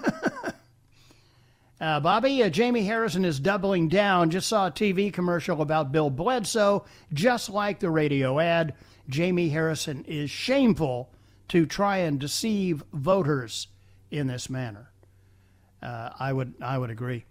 uh, 1.81 2.01
Bobby, 2.01 2.43
uh, 2.43 2.49
Jamie 2.49 2.85
Harrison 2.85 3.25
is 3.25 3.41
doubling 3.41 3.89
down. 3.89 4.31
Just 4.31 4.49
saw 4.49 4.69
a 4.69 4.73
TV 4.73 5.13
commercial 5.13 5.61
about 5.61 5.93
Bill 5.93 6.11
Bledsoe, 6.11 6.85
just 7.13 7.51
like 7.51 7.81
the 7.81 7.91
radio 7.91 8.39
ad. 8.39 8.75
Jamie 9.09 9.49
Harrison 9.49 10.05
is 10.05 10.31
shameful 10.31 11.11
to 11.49 11.67
try 11.67 11.99
and 11.99 12.19
deceive 12.19 12.83
voters 12.93 13.69
in 14.11 14.29
this 14.29 14.49
manner. 14.49 14.93
Uh, 15.83 16.11
I 16.19 16.33
would, 16.33 16.55
I 16.63 16.79
would 16.79 16.91
agree. 16.91 17.25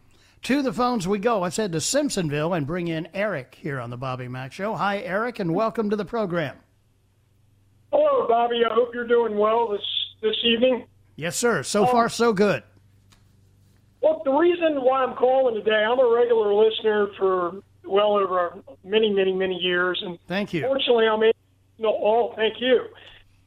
To 0.44 0.62
the 0.64 0.74
phones 0.74 1.08
we 1.08 1.20
go. 1.20 1.42
Let's 1.42 1.58
head 1.58 1.72
to 1.74 1.78
Simpsonville 1.78 2.58
and 2.58 2.66
bring 2.66 2.88
in 2.88 3.08
Eric 3.14 3.56
here 3.62 3.80
on 3.80 3.92
the 3.92 3.98
Bobby 3.98 4.28
Mack 4.28 4.52
Show. 4.52 4.74
Hi, 4.74 4.98
Eric, 5.00 5.38
and 5.38 5.54
welcome 5.54 5.92
to 5.92 5.96
the 5.96 6.06
program. 6.06 6.58
Hello, 7.92 8.28
Bobby. 8.28 8.62
I 8.68 8.74
hope 8.74 8.90
you're 8.96 9.06
doing 9.08 9.38
well 9.38 9.68
this 9.70 9.82
this 10.22 10.36
evening. 10.44 10.88
Yes, 11.16 11.36
sir. 11.36 11.62
So 11.62 11.86
far, 11.86 12.10
so 12.10 12.34
good. 12.34 12.64
Well, 14.02 14.24
the 14.26 14.32
reason 14.32 14.82
why 14.82 15.04
I'm 15.04 15.16
calling 15.16 15.54
today, 15.54 15.84
I'm 15.84 16.00
a 16.00 16.10
regular 16.12 16.52
listener 16.54 17.10
for 17.20 17.62
well 17.86 18.18
over 18.18 18.56
many, 18.84 19.14
many, 19.14 19.34
many 19.34 19.56
years, 19.56 20.02
and 20.04 20.18
Thank 20.28 20.54
you. 20.54 20.62
fortunately, 20.64 21.08
I'm 21.08 21.22
a 21.22 21.32
no. 21.78 21.90
Oh, 22.02 22.34
thank 22.36 22.60
you. 22.60 22.86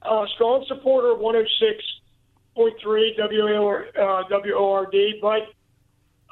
Uh, 0.02 0.26
strong 0.36 0.64
supporter 0.68 1.10
of 1.12 1.18
106.3 1.18 3.16
WOR, 3.18 3.86
uh, 3.98 4.22
WORD, 4.30 4.94
but 5.20 5.42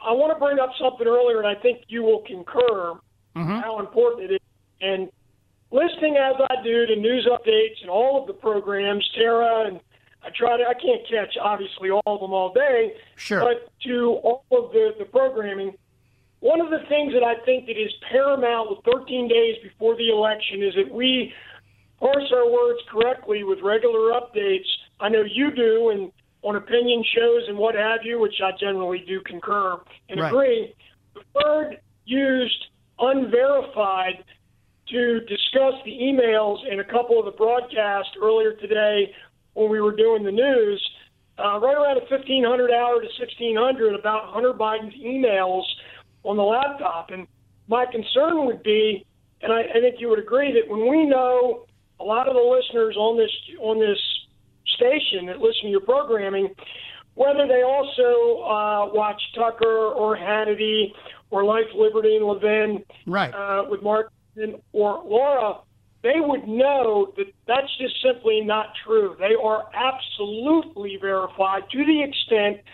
I 0.05 0.13
want 0.13 0.33
to 0.33 0.39
bring 0.39 0.59
up 0.59 0.71
something 0.81 1.07
earlier, 1.07 1.39
and 1.39 1.47
I 1.47 1.61
think 1.61 1.85
you 1.89 2.03
will 2.03 2.23
concur 2.27 2.95
mm-hmm. 3.37 3.59
how 3.61 3.79
important 3.79 4.31
it 4.31 4.35
is. 4.35 4.41
And 4.81 5.11
listening 5.71 6.17
as 6.17 6.35
I 6.51 6.63
do 6.63 6.87
to 6.87 6.97
news 6.97 7.27
updates 7.31 7.81
and 7.81 7.91
all 7.91 8.21
of 8.21 8.27
the 8.27 8.33
programs, 8.33 9.09
Tara, 9.15 9.69
and 9.69 9.81
I 10.25 10.31
try 10.37 10.57
to, 10.57 10.65
I 10.65 10.75
can't 10.75 11.03
catch 11.09 11.37
obviously 11.41 11.91
all 11.91 12.03
of 12.07 12.21
them 12.21 12.33
all 12.33 12.53
day, 12.53 12.95
Sure. 13.17 13.41
but 13.41 13.73
to 13.85 14.21
all 14.23 14.45
of 14.53 14.73
the, 14.73 14.95
the 14.99 15.05
programming, 15.05 15.75
one 16.41 16.61
of 16.61 16.71
the 16.71 16.81
things 16.89 17.13
that 17.13 17.23
I 17.23 17.37
think 17.45 17.67
that 17.67 17.81
is 17.81 17.93
paramount 18.11 18.71
with 18.71 18.81
13 18.85 19.29
days 19.29 19.57
before 19.63 19.97
the 19.97 20.11
election 20.11 20.63
is 20.63 20.75
that 20.75 20.93
we 20.93 21.33
parse 22.01 22.33
our 22.35 22.51
words 22.51 22.81
correctly 22.91 23.45
with 23.45 23.61
regular 23.63 24.11
updates. 24.11 24.67
I 24.99 25.09
know 25.09 25.23
you 25.23 25.53
do, 25.53 25.91
and 25.91 26.13
on 26.43 26.57
opinion 26.57 27.05
shows 27.15 27.43
and 27.49 27.57
what 27.57 27.75
have 27.75 28.01
you, 28.05 28.21
which 28.21 28.41
I 28.43 28.51
generally 28.59 29.05
do 29.07 29.21
concur 29.21 29.81
and 30.09 30.21
Right. 30.21 30.29
agree. 30.29 30.75
The 31.15 31.23
word 31.35 31.81
used 32.05 32.67
unverified 32.99 34.25
to 34.89 35.21
discuss 35.21 35.75
the 35.85 35.93
emails 35.93 36.59
in 36.71 36.81
a 36.81 36.85
couple 36.85 37.19
of 37.19 37.25
the 37.25 37.31
broadcasts 37.33 38.13
earlier 38.21 38.53
today 38.55 39.15
when 39.55 39.71
we 39.71 39.81
were 39.81 39.95
doing 39.95 40.25
the 40.25 40.33
news, 40.33 40.91
uh, 41.39 41.59
right 41.61 41.77
around 41.77 41.97
the 41.97 42.07
1500 42.09 42.71
hour 42.71 43.01
to 43.01 43.09
1600 43.19 43.95
about 43.95 44.33
Hunter 44.33 44.53
Biden's 44.53 44.95
emails 44.95 45.65
on 46.25 46.37
the 46.37 46.43
laptop. 46.43 47.11
And 47.11 47.27
my 47.69 47.87
concern 47.87 48.47
would 48.47 48.63
be, 48.63 49.05
and 49.41 49.53
I, 49.53 49.63
I 49.63 49.81
think 49.81 50.01
you 50.01 50.09
would 50.09 50.19
agree, 50.19 50.53
that 50.53 50.71
when 50.71 50.89
we 50.89 51.07
know 51.07 51.67
a 52.01 52.05
lot 52.05 52.29
of 52.29 52.35
the 52.35 52.41
listeners 52.41 52.97
on 52.97 53.17
this 53.17 53.31
on 53.61 53.79
this 53.79 53.99
station 54.83 55.27
that 55.27 55.39
listen 55.39 55.63
to 55.65 55.69
your 55.69 55.81
programming, 55.81 56.49
whether 57.15 57.47
they 57.47 57.63
also 57.63 58.43
uh, 58.43 58.93
watch 58.93 59.21
Tucker 59.35 59.93
or 59.93 60.17
Hannity 60.17 60.93
or 61.31 61.45
Life, 61.45 61.67
Liberty, 61.75 62.17
and 62.17 62.27
Levin 62.27 62.85
right. 63.07 63.33
uh, 63.33 63.65
with 63.69 63.83
Mark 63.83 64.13
or 64.73 65.03
Laura, 65.05 65.61
they 66.03 66.17
would 66.17 66.49
know 66.49 67.13
that 67.17 67.27
that's 67.47 67.77
just 67.79 67.95
simply 68.03 68.41
not 68.41 68.69
true. 68.85 69.15
They 69.19 69.35
are 69.41 69.69
absolutely 69.75 70.99
verified 71.01 71.63
to 71.71 71.85
the 71.85 72.03
extent 72.03 72.65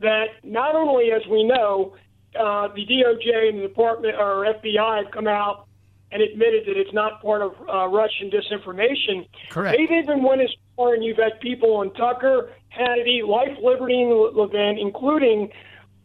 that 0.00 0.26
not 0.42 0.74
only, 0.74 1.10
as 1.12 1.22
we 1.30 1.44
know, 1.44 1.94
uh, 2.38 2.68
the 2.74 2.86
DOJ 2.86 3.48
and 3.48 3.58
the 3.58 3.68
Department 3.68 4.14
or 4.16 4.46
FBI 4.62 5.04
have 5.04 5.12
come 5.12 5.26
out 5.26 5.66
and 6.14 6.22
admitted 6.22 6.64
that 6.66 6.76
it's 6.78 6.92
not 6.92 7.20
part 7.20 7.42
of 7.42 7.52
uh, 7.68 7.88
Russian 7.88 8.30
disinformation. 8.30 9.26
Correct. 9.50 9.76
They've 9.76 9.98
even 9.98 10.22
went 10.22 10.40
as 10.40 10.50
far, 10.76 10.94
and 10.94 11.02
you've 11.02 11.16
had 11.16 11.40
people 11.40 11.74
on 11.74 11.92
Tucker, 11.94 12.52
Hannity, 12.72 13.26
Life, 13.26 13.58
Liberty, 13.60 14.00
and 14.00 14.36
Levin, 14.36 14.78
including 14.80 15.50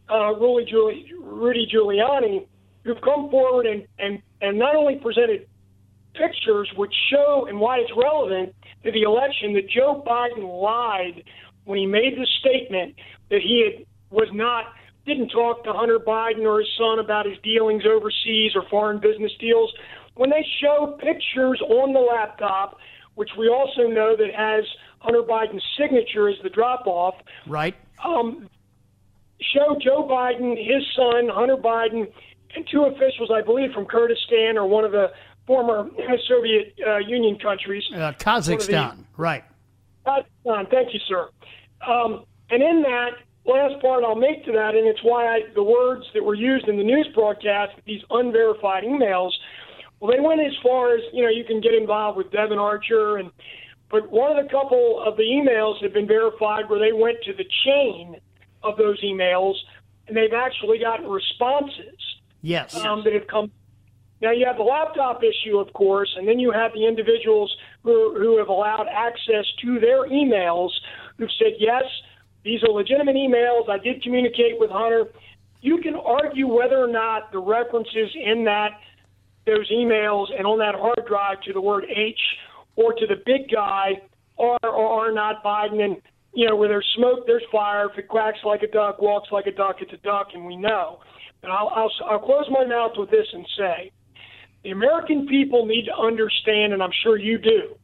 uh, 0.10 0.34
Rudy, 0.34 0.72
Giul- 0.72 1.06
Rudy 1.22 1.68
Giuliani, 1.72 2.48
who've 2.84 3.00
come 3.02 3.30
forward 3.30 3.68
and, 3.68 3.86
and, 4.00 4.20
and 4.42 4.58
not 4.58 4.76
only 4.76 4.96
presented 4.96 5.48
pictures 6.16 6.68
which 6.76 6.94
show 7.12 7.46
and 7.48 7.60
why 7.60 7.78
it's 7.78 7.92
relevant 7.96 8.56
to 8.84 8.92
the 8.92 9.04
election 9.04 9.54
that 9.54 9.70
Joe 9.70 10.04
Biden 10.06 10.42
lied 10.60 11.24
when 11.66 11.78
he 11.78 11.86
made 11.86 12.18
the 12.18 12.26
statement 12.40 12.96
that 13.30 13.42
he 13.42 13.64
had, 13.64 13.86
was 14.10 14.28
not 14.34 14.74
didn't 15.10 15.30
talk 15.30 15.64
to 15.64 15.74
Hunter 15.74 16.00
Biden 16.00 16.46
or 16.46 16.60
his 16.60 16.70
son 16.78 17.00
about 17.00 17.26
his 17.26 17.38
dealings 17.44 17.84
overseas 17.86 18.52
or 18.56 18.64
foreign 18.70 19.00
business 19.00 19.32
deals. 19.40 19.74
When 20.20 20.30
they 20.30 20.46
show 20.62 20.98
pictures 21.00 21.62
on 21.62 21.94
the 21.94 22.00
laptop, 22.02 22.78
which 23.16 23.30
we 23.38 23.48
also 23.48 23.88
know 23.88 24.18
that 24.18 24.36
has 24.36 24.66
Hunter 25.00 25.22
Biden's 25.22 25.64
signature 25.80 26.28
as 26.28 26.36
the 26.44 26.50
drop 26.50 26.86
off, 26.88 27.16
right? 27.48 27.74
Um, 28.04 28.50
show 29.40 29.78
Joe 29.82 30.06
Biden, 30.12 30.58
his 30.58 30.84
son 30.94 31.30
Hunter 31.32 31.56
Biden, 31.56 32.12
and 32.54 32.68
two 32.70 32.84
officials, 32.84 33.32
I 33.34 33.42
believe, 33.42 33.72
from 33.72 33.86
Kurdistan 33.86 34.58
or 34.58 34.68
one 34.68 34.84
of 34.84 34.92
the 34.92 35.08
former 35.48 35.90
Soviet 36.28 36.76
uh, 36.86 36.98
Union 36.98 37.40
countries. 37.40 37.86
Uh, 37.96 38.12
Kazakhstan, 38.12 38.98
the, 38.98 39.04
right. 39.16 39.46
Kazakhstan, 40.06 40.70
thank 40.70 40.94
you, 40.94 41.00
sir. 41.08 41.30
Um, 41.88 42.26
and 42.50 42.62
in 42.62 42.82
that, 42.82 43.12
last 43.46 43.82
part 43.82 44.04
I'll 44.04 44.16
make 44.16 44.44
to 44.46 44.52
that, 44.52 44.76
and 44.76 44.86
it's 44.86 45.02
why 45.02 45.28
I, 45.28 45.40
the 45.56 45.64
words 45.64 46.04
that 46.14 46.26
were 46.26 46.36
used 46.36 46.68
in 46.68 46.76
the 46.76 46.84
news 46.84 47.08
broadcast, 47.16 47.72
these 47.86 48.02
unverified 48.10 48.84
emails, 48.84 49.32
well, 50.00 50.12
they 50.12 50.20
went 50.20 50.42
as 50.42 50.54
far 50.64 50.96
as, 50.96 51.02
you 51.14 51.24
know, 51.24 51.30
you 51.30 51.44
can 51.44 51.62
get 51.62 51.74
involved 51.74 52.18
with 52.18 52.32
Devon 52.32 52.60
Archer, 52.60 53.18
and 53.18 53.32
but 53.90 54.10
one 54.12 54.36
of 54.36 54.44
the 54.44 54.50
couple 54.50 55.04
of 55.06 55.18
the 55.18 55.24
emails 55.24 55.82
have 55.82 55.94
been 55.94 56.08
verified 56.08 56.70
where 56.70 56.80
they 56.80 56.94
went 56.94 57.18
to 57.24 57.34
the 57.34 57.46
chain 57.66 58.16
of 58.64 58.78
those 58.78 59.02
emails, 59.04 59.56
and 60.08 60.16
they've 60.16 60.34
actually 60.34 60.80
gotten 60.80 61.08
responses. 61.08 61.98
Yes. 62.42 62.76
Um, 62.76 63.04
that 63.04 63.14
have 63.14 63.28
come 63.28 63.52
now 64.22 64.32
you 64.32 64.46
have 64.46 64.58
the 64.58 64.64
laptop 64.64 65.22
issue, 65.24 65.58
of 65.58 65.72
course, 65.74 66.14
and 66.18 66.28
then 66.28 66.40
you 66.40 66.52
have 66.52 66.74
the 66.74 66.86
individuals 66.86 67.56
who, 67.84 68.16
who 68.18 68.38
have 68.38 68.50
allowed 68.50 68.88
access 68.92 69.46
to 69.64 69.80
their 69.80 70.10
emails 70.10 70.70
who've 71.18 71.32
said, 71.40 71.54
yes, 71.58 71.84
these 72.44 72.62
are 72.64 72.70
legitimate 72.70 73.16
emails. 73.16 73.70
I 73.70 73.78
did 73.78 74.04
communicate 74.04 74.60
with 74.60 74.72
Hunter. 74.72 75.06
You 75.62 75.80
can 75.80 75.96
argue 75.96 76.48
whether 76.48 76.78
or 76.78 76.88
not 76.88 77.32
the 77.32 77.40
references 77.40 78.10
in 78.16 78.44
that 78.46 78.72
those 79.46 79.70
emails 79.72 80.28
and 80.38 80.46
on 80.46 80.60
that 80.60 80.76
hard 80.76 81.08
drive 81.08 81.42
to 81.42 81.54
the 81.54 81.62
word 81.62 81.86
H 81.90 82.20
or 82.76 82.94
to 82.94 83.08
the 83.08 83.16
big 83.26 83.50
guy 83.52 84.02
are 84.38 84.60
or 84.64 85.08
are 85.08 85.12
not 85.12 85.44
Biden. 85.44 85.82
And 85.82 85.98
you 86.34 86.48
know, 86.48 86.56
where 86.56 86.70
there's 86.70 86.88
smoke, 86.96 87.26
there's 87.26 87.44
fire. 87.52 87.90
If 87.92 87.98
it 87.98 88.08
quacks 88.08 88.40
like 88.46 88.62
a 88.64 88.68
duck, 88.68 89.02
walks 89.02 89.30
like 89.32 89.48
a 89.48 89.52
duck, 89.52 89.78
it's 89.82 89.94
a 89.94 89.98
duck, 89.98 90.28
and 90.34 90.46
we 90.46 90.56
know. 90.56 91.00
But 91.42 91.52
I'll, 91.52 91.70
I'll, 91.70 91.92
I'll 92.10 92.20
close 92.20 92.46
my 92.52 92.66
mouth 92.66 92.92
with 92.98 93.10
this 93.10 93.26
and 93.34 93.46
say 93.58 93.92
the 94.64 94.72
American 94.72 95.26
people 95.28 95.66
need 95.66 95.86
to 95.86 95.96
understand, 95.96 96.74
and 96.74 96.84
I'm 96.84 96.92
sure 97.04 97.18
you 97.18 97.38
do, 97.38 97.76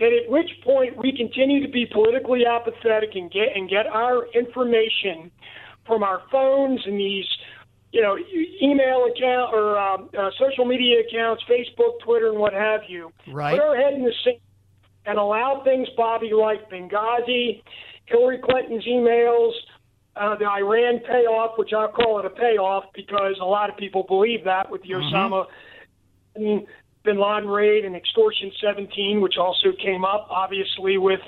that 0.00 0.10
at 0.12 0.30
which 0.30 0.50
point 0.64 0.96
we 0.96 1.16
continue 1.16 1.64
to 1.64 1.72
be 1.72 1.86
politically 1.86 2.42
apathetic 2.44 3.10
and 3.14 3.30
get 3.30 3.54
and 3.54 3.70
get 3.70 3.86
our 3.86 4.26
information 4.34 5.30
from 5.86 6.02
our 6.02 6.22
phones 6.30 6.80
and 6.84 6.98
these, 6.98 7.26
you 7.92 8.02
know, 8.02 8.16
email 8.62 9.04
account 9.04 9.54
or 9.54 9.78
uh, 9.78 9.96
uh, 10.18 10.30
social 10.38 10.64
media 10.64 11.00
accounts, 11.00 11.42
Facebook, 11.48 12.00
Twitter, 12.04 12.28
and 12.30 12.38
what 12.38 12.52
have 12.52 12.80
you. 12.88 13.12
Right. 13.28 13.58
Put 13.58 13.66
our 13.66 13.76
head 13.76 13.94
in 13.94 14.04
the 14.04 14.12
sand 14.24 14.38
and 15.06 15.18
allow 15.18 15.62
things, 15.64 15.88
Bobby, 15.96 16.32
like 16.32 16.68
Benghazi, 16.68 17.62
Hillary 18.06 18.40
Clinton's 18.42 18.84
emails, 18.84 19.52
uh, 20.16 20.36
the 20.36 20.46
Iran 20.46 21.00
payoff, 21.00 21.58
which 21.58 21.72
I'll 21.72 21.88
call 21.88 22.18
it 22.18 22.24
a 22.24 22.30
payoff 22.30 22.84
because 22.94 23.36
a 23.40 23.44
lot 23.44 23.70
of 23.70 23.76
people 23.76 24.02
believe 24.02 24.44
that 24.44 24.70
with 24.70 24.82
the 24.82 24.90
mm-hmm. 24.90 25.14
Osama 25.14 25.46
bin 27.04 27.20
Laden 27.20 27.48
raid 27.48 27.84
and 27.84 27.94
extortion 27.94 28.50
17, 28.60 29.20
which 29.20 29.36
also 29.38 29.68
came 29.82 30.04
up 30.04 30.26
obviously 30.30 30.98
with 30.98 31.20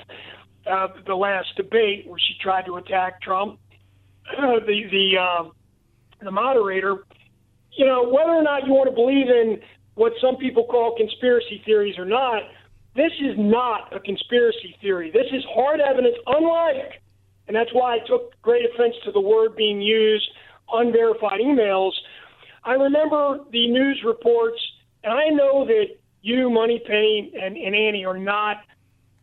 uh, 0.69 0.87
the 1.05 1.15
last 1.15 1.55
debate 1.55 2.05
where 2.07 2.19
she 2.19 2.35
tried 2.41 2.65
to 2.65 2.75
attack 2.75 3.21
Trump. 3.21 3.59
Uh, 4.37 4.59
the 4.65 4.83
the 4.91 5.17
uh, 5.17 5.49
the 6.25 6.31
moderator, 6.31 6.97
you 7.71 7.85
know, 7.85 8.07
whether 8.09 8.31
or 8.31 8.43
not 8.43 8.65
you 8.65 8.73
want 8.73 8.89
to 8.89 8.95
believe 8.95 9.27
in 9.27 9.61
what 9.95 10.13
some 10.21 10.37
people 10.37 10.65
call 10.65 10.95
conspiracy 10.95 11.61
theories 11.65 11.97
or 11.97 12.05
not, 12.05 12.43
this 12.95 13.11
is 13.21 13.35
not 13.37 13.95
a 13.95 13.99
conspiracy 13.99 14.75
theory. 14.81 15.11
This 15.11 15.27
is 15.31 15.43
hard 15.53 15.79
evidence, 15.79 16.15
unlike, 16.25 17.01
and 17.47 17.55
that's 17.55 17.73
why 17.73 17.95
I 17.95 17.99
took 18.07 18.39
great 18.41 18.65
offense 18.65 18.95
to 19.05 19.11
the 19.11 19.21
word 19.21 19.55
being 19.55 19.81
used, 19.81 20.29
unverified 20.71 21.39
emails. 21.39 21.91
I 22.63 22.73
remember 22.73 23.39
the 23.51 23.67
news 23.69 24.01
reports 24.05 24.59
and 25.03 25.13
I 25.13 25.29
know 25.29 25.65
that 25.65 25.85
you, 26.21 26.49
Moneypenny, 26.49 27.31
and, 27.41 27.55
and 27.55 27.75
Annie 27.75 28.05
are 28.05 28.17
not. 28.17 28.57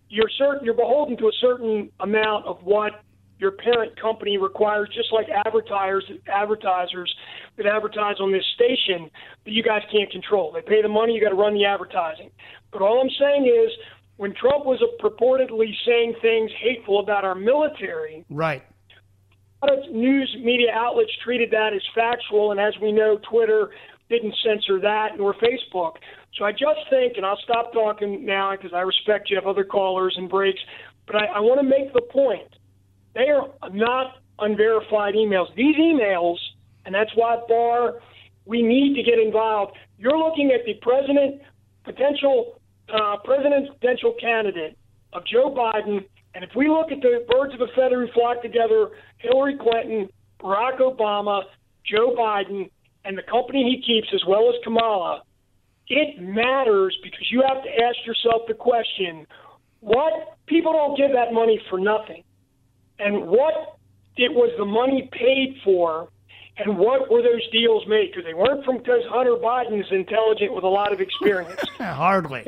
You're 0.09 0.31
certain. 0.39 0.65
You're 0.65 0.75
beholden 0.75 1.17
to 1.19 1.29
a 1.29 1.33
certain 1.41 1.91
amount 2.01 2.47
of 2.47 2.63
what 2.63 3.03
your 3.39 3.53
parent 3.53 4.01
company 4.01 4.39
requires, 4.39 4.89
just 4.95 5.13
like 5.13 5.27
advertisers 5.45 6.05
advertisers 6.33 7.15
that 7.57 7.67
advertise 7.67 8.17
on 8.21 8.33
this 8.33 8.45
station 8.55 9.11
that 9.45 9.53
you 9.53 9.63
guys 9.63 9.83
can't 9.93 10.11
control. 10.11 10.53
They 10.53 10.63
pay 10.63 10.83
the 10.83 10.89
money, 10.89 11.15
you 11.15 11.23
got 11.23 11.31
to 11.31 11.37
run 11.37 11.55
the 11.55 11.65
advertising. 11.65 12.31
But 12.73 12.83
all 12.83 13.01
I'm 13.01 13.11
saying 13.19 13.47
is, 13.47 13.71
when 14.17 14.35
Trump 14.35 14.65
was 14.65 14.83
purportedly 15.01 15.73
saying 15.87 16.15
things 16.23 16.51
hateful 16.63 17.01
about 17.01 17.25
our 17.25 17.35
military, 17.35 18.25
right? 18.31 18.63
A 19.63 19.67
lot 19.67 19.79
of 19.79 19.93
news 19.93 20.35
media 20.43 20.71
outlets 20.73 21.11
treated 21.25 21.51
that 21.51 21.73
as 21.75 21.83
factual, 21.95 22.51
and 22.53 22.61
as 22.61 22.75
we 22.81 22.93
know, 22.93 23.19
Twitter 23.31 23.71
didn't 24.09 24.35
censor 24.45 24.81
that, 24.81 25.19
nor 25.19 25.35
Facebook. 25.35 25.95
So 26.39 26.45
I 26.45 26.53
just 26.53 26.89
think, 26.91 27.15
and 27.17 27.27
I'll 27.27 27.41
stop 27.43 27.73
talking 27.73 28.25
now 28.25 28.53
because 28.55 28.73
I 28.75 28.81
respect 28.81 29.31
you 29.31 29.37
have 29.37 29.47
other 29.47 29.65
callers 29.65 30.15
and 30.17 30.29
breaks, 30.29 30.61
but 31.07 31.17
I, 31.17 31.27
I 31.27 31.41
want 31.41 31.61
to 31.61 31.67
make 31.67 31.93
the 31.93 32.03
point. 32.03 32.49
They 33.17 33.31
are 33.31 33.49
not 33.73 34.19
unverified 34.39 35.15
emails. 35.15 35.47
These 35.57 35.77
emails, 35.77 36.37
and 36.85 36.95
that's 36.95 37.11
why 37.15 37.39
Barr, 37.49 37.95
we 38.45 38.61
need 38.61 38.95
to 38.95 39.03
get 39.03 39.19
involved. 39.19 39.73
You're 39.99 40.19
looking 40.19 40.51
at 40.53 40.67
the 40.67 40.75
president, 40.83 41.41
potential 41.85 42.61
uh, 42.93 43.17
presidential 43.25 44.15
candidate 44.21 44.77
of 45.15 45.23
Joe 45.27 45.51
Biden, 45.51 46.05
and 46.35 46.45
if 46.45 46.51
we 46.55 46.69
look 46.69 46.93
at 46.93 47.01
the 47.01 47.25
birds 47.31 47.55
of 47.55 47.63
a 47.63 47.69
feather 47.75 48.07
who 48.07 48.13
flock 48.13 48.43
together, 48.43 48.91
Hillary 49.17 49.57
Clinton, 49.59 50.11
Barack 50.39 50.79
Obama, 50.81 51.45
Joe 51.91 52.15
Biden, 52.15 52.71
and 53.07 53.17
the 53.17 53.23
company 53.23 53.65
he 53.65 53.83
keeps, 53.83 54.09
as 54.15 54.21
well 54.29 54.51
as 54.51 54.55
Kamala, 54.63 55.23
it 55.89 56.21
matters 56.21 56.95
because 57.03 57.33
you 57.33 57.43
have 57.49 57.63
to 57.63 57.71
ask 57.71 57.97
yourself 58.05 58.43
the 58.47 58.55
question 58.55 59.27
what 59.81 60.37
people 60.47 60.75
don't 60.75 60.99
give 60.99 61.13
that 61.13 61.33
money 61.33 61.59
for 61.71 61.81
nothing. 61.81 62.23
And 62.99 63.27
what 63.27 63.79
it 64.17 64.33
was 64.33 64.53
the 64.59 64.65
money 64.65 65.09
paid 65.13 65.57
for 65.63 66.09
and 66.59 66.79
what 66.79 67.11
were 67.11 67.23
those 67.23 67.47
deals 67.51 67.87
made? 67.87 68.11
Because 68.11 68.25
they 68.25 68.35
weren't 68.35 68.65
from 68.65 68.79
because 68.79 69.03
Hunter 69.11 69.37
Biden 69.37 69.79
is 69.79 69.87
intelligent 69.91 70.55
with 70.55 70.65
a 70.65 70.69
lot 70.69 70.93
of 70.93 71.01
experience. 71.01 71.61
Hardly. 71.79 72.47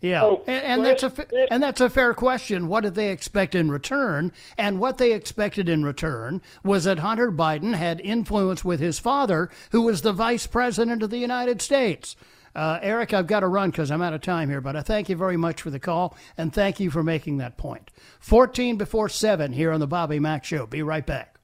Yeah, 0.00 0.24
oh, 0.24 0.42
and, 0.46 0.64
and 0.64 0.84
that's 0.84 1.02
a 1.02 1.52
and 1.52 1.62
that's 1.62 1.80
a 1.80 1.90
fair 1.90 2.14
question. 2.14 2.68
What 2.68 2.80
did 2.82 2.94
they 2.94 3.10
expect 3.10 3.54
in 3.54 3.70
return? 3.70 4.32
And 4.56 4.80
what 4.80 4.98
they 4.98 5.12
expected 5.12 5.68
in 5.68 5.84
return 5.84 6.40
was 6.64 6.84
that 6.84 7.00
Hunter 7.00 7.30
Biden 7.30 7.74
had 7.74 8.00
influence 8.00 8.64
with 8.64 8.80
his 8.80 8.98
father, 8.98 9.50
who 9.72 9.82
was 9.82 10.02
the 10.02 10.14
vice 10.14 10.46
president 10.46 11.02
of 11.02 11.10
the 11.10 11.18
United 11.18 11.60
States. 11.60 12.16
Uh, 12.54 12.78
Eric, 12.82 13.14
I've 13.14 13.26
got 13.26 13.40
to 13.40 13.48
run 13.48 13.70
because 13.70 13.90
I'm 13.90 14.02
out 14.02 14.14
of 14.14 14.20
time 14.20 14.48
here, 14.48 14.60
but 14.60 14.76
I 14.76 14.82
thank 14.82 15.08
you 15.08 15.16
very 15.16 15.36
much 15.36 15.62
for 15.62 15.70
the 15.70 15.80
call 15.80 16.16
and 16.36 16.52
thank 16.52 16.80
you 16.80 16.90
for 16.90 17.02
making 17.02 17.38
that 17.38 17.56
point. 17.56 17.90
14 18.20 18.76
before 18.76 19.08
7 19.08 19.52
here 19.52 19.72
on 19.72 19.80
the 19.80 19.86
Bobby 19.86 20.18
Mack 20.18 20.44
Show. 20.44 20.66
Be 20.66 20.82
right 20.82 21.06
back. 21.06 21.39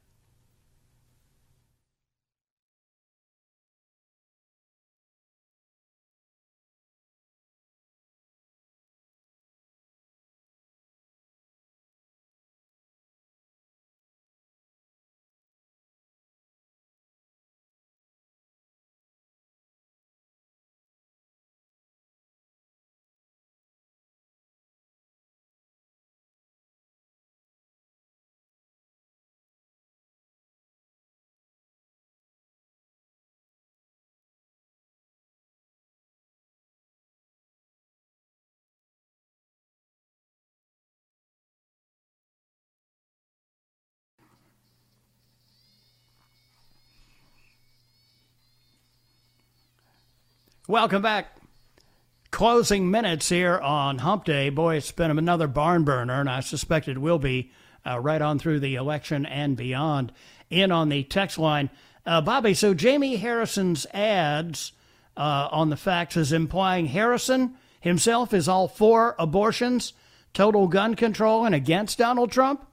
Welcome 50.69 51.01
back. 51.01 51.37
Closing 52.33 52.91
minutes 52.91 53.29
here 53.29 53.57
on 53.57 53.99
Hump 53.99 54.25
Day. 54.25 54.51
Boy, 54.51 54.75
it's 54.75 54.91
been 54.91 55.17
another 55.17 55.47
barn 55.47 55.85
burner, 55.85 56.19
and 56.19 56.29
I 56.29 56.41
suspect 56.41 56.89
it 56.89 56.99
will 56.99 57.21
be 57.21 57.53
uh, 57.87 58.01
right 58.01 58.21
on 58.21 58.41
through 58.41 58.59
the 58.59 58.75
election 58.75 59.27
and 59.27 59.57
beyond. 59.57 60.11
In 60.51 60.73
on 60.73 60.89
the 60.89 61.05
text 61.05 61.39
line, 61.39 61.71
uh, 62.05 62.21
Bobby. 62.21 62.53
So 62.53 62.75
Jamie 62.75 63.15
Harrison's 63.15 63.87
ads 63.95 64.73
uh, 65.17 65.49
on 65.53 65.71
the 65.71 65.77
facts 65.77 66.17
is 66.17 66.33
implying 66.33 66.87
Harrison 66.87 67.55
himself 67.79 68.35
is 68.35 68.49
all 68.49 68.67
for 68.67 69.15
abortions, 69.21 69.93
total 70.35 70.67
gun 70.67 70.97
control, 70.97 71.45
and 71.45 71.55
against 71.55 71.99
Donald 71.99 72.33
Trump. 72.33 72.67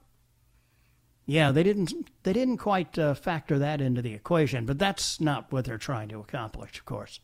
Yeah, 1.26 1.52
they 1.52 1.62
didn't 1.62 1.92
they 2.24 2.32
didn't 2.32 2.58
quite 2.58 2.98
uh, 2.98 3.14
factor 3.14 3.56
that 3.60 3.80
into 3.80 4.02
the 4.02 4.14
equation, 4.14 4.66
but 4.66 4.80
that's 4.80 5.20
not 5.20 5.52
what 5.52 5.64
they're 5.64 5.78
trying 5.78 6.08
to 6.08 6.18
accomplish, 6.18 6.76
of 6.76 6.84
course. 6.86 7.20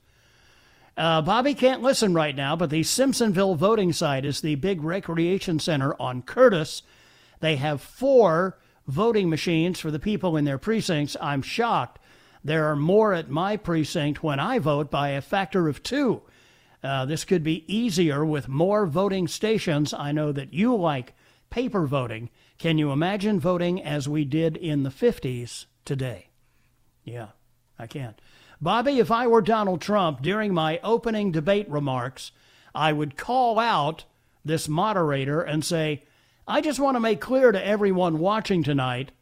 Uh, 1.01 1.23
Bobby 1.23 1.55
can't 1.55 1.81
listen 1.81 2.13
right 2.13 2.37
now, 2.37 2.55
but 2.55 2.69
the 2.69 2.83
Simpsonville 2.83 3.57
voting 3.57 3.91
site 3.91 4.27
is 4.27 4.43
the 4.43 4.57
big 4.57 4.83
recreation 4.83 5.59
center 5.59 5.95
on 5.99 6.21
Curtis. 6.21 6.83
They 7.41 7.57
have 7.57 7.81
four 7.81 8.59
voting 8.87 9.31
machines 9.31 9.81
for 9.81 9.91
the 9.91 9.99
people 9.99 10.37
in 10.37 10.45
their 10.45 10.59
precincts. 10.59 11.17
I'm 11.19 11.41
shocked. 11.41 12.01
There 12.45 12.67
are 12.67 12.77
more 12.77 13.15
at 13.15 13.31
my 13.31 13.57
precinct 13.57 14.23
when 14.23 14.39
I 14.39 14.59
vote 14.59 14.91
by 14.91 15.11
a 15.11 15.23
factor 15.23 15.69
of 15.69 15.83
two. 15.83 16.21
Uh, 16.85 17.07
this 17.07 17.25
could 17.25 17.43
be 17.43 17.65
easier 17.67 18.23
with 18.23 18.47
more 18.47 18.85
voting 18.85 19.27
stations. 19.27 19.95
I 19.95 20.13
know 20.13 20.33
that 20.33 20.53
you 20.53 20.77
like 20.77 21.15
paper 21.49 21.87
voting. 21.87 22.29
Can 22.59 22.77
you 22.77 22.93
imagine 22.93 23.41
voting 23.41 23.83
as 23.83 24.07
we 24.07 24.27
did 24.27 24.55
in 24.55 24.83
the 24.83 24.91
50s 24.91 25.65
today? 25.87 26.29
Yeah, 27.05 27.29
I 27.79 27.87
can. 27.87 28.17
Bobby, 28.63 28.99
if 28.99 29.11
I 29.11 29.27
were 29.27 29.41
Donald 29.41 29.81
Trump 29.81 30.21
during 30.21 30.53
my 30.53 30.81
opening 30.85 31.33
debate 31.33 31.69
remarks, 31.71 32.33
I 32.75 32.93
would 32.93 33.17
call 33.17 33.59
out 33.59 34.05
this 34.45 34.69
moderator 34.69 35.41
and 35.41 35.65
say, 35.65 36.05
I 36.47 36.61
just 36.61 36.81
want 36.81 36.97
to 36.97 37.01
make 37.01 37.21
clear 37.21 37.53
to 37.53 37.67
everyone 37.67 38.19
watching 38.19 38.63
tonight 38.63 39.13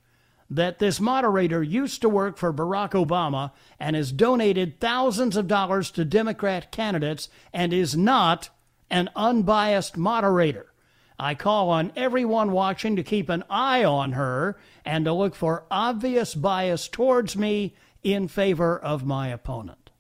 that 0.51 0.79
this 0.79 0.99
moderator 0.99 1.63
used 1.63 2.01
to 2.01 2.09
work 2.09 2.37
for 2.37 2.53
Barack 2.53 2.93
Obama 2.93 3.53
and 3.79 3.95
has 3.95 4.13
donated 4.13 4.81
thousands 4.81 5.37
of 5.37 5.47
dollars 5.47 5.91
to 5.93 6.05
Democrat 6.05 6.73
candidates 6.73 7.29
and 7.53 7.73
is 7.73 7.97
not 7.97 8.49
an 8.91 9.09
unbiased 9.15 9.97
moderator. 9.97 10.73
I 11.21 11.35
call 11.35 11.69
on 11.71 11.93
everyone 11.95 12.53
watching 12.53 12.97
to 12.97 13.03
keep 13.03 13.29
an 13.29 13.45
eye 13.51 13.85
on 13.85 14.13
her 14.13 14.59
and 14.85 15.05
to 15.05 15.13
look 15.13 15.35
for 15.35 15.65
obvious 15.71 16.35
bias 16.35 16.89
towards 16.89 17.37
me 17.37 17.75
in 18.13 18.29
favor 18.29 18.79
of 18.79 19.05
my 19.05 19.29
opponent. 19.29 19.91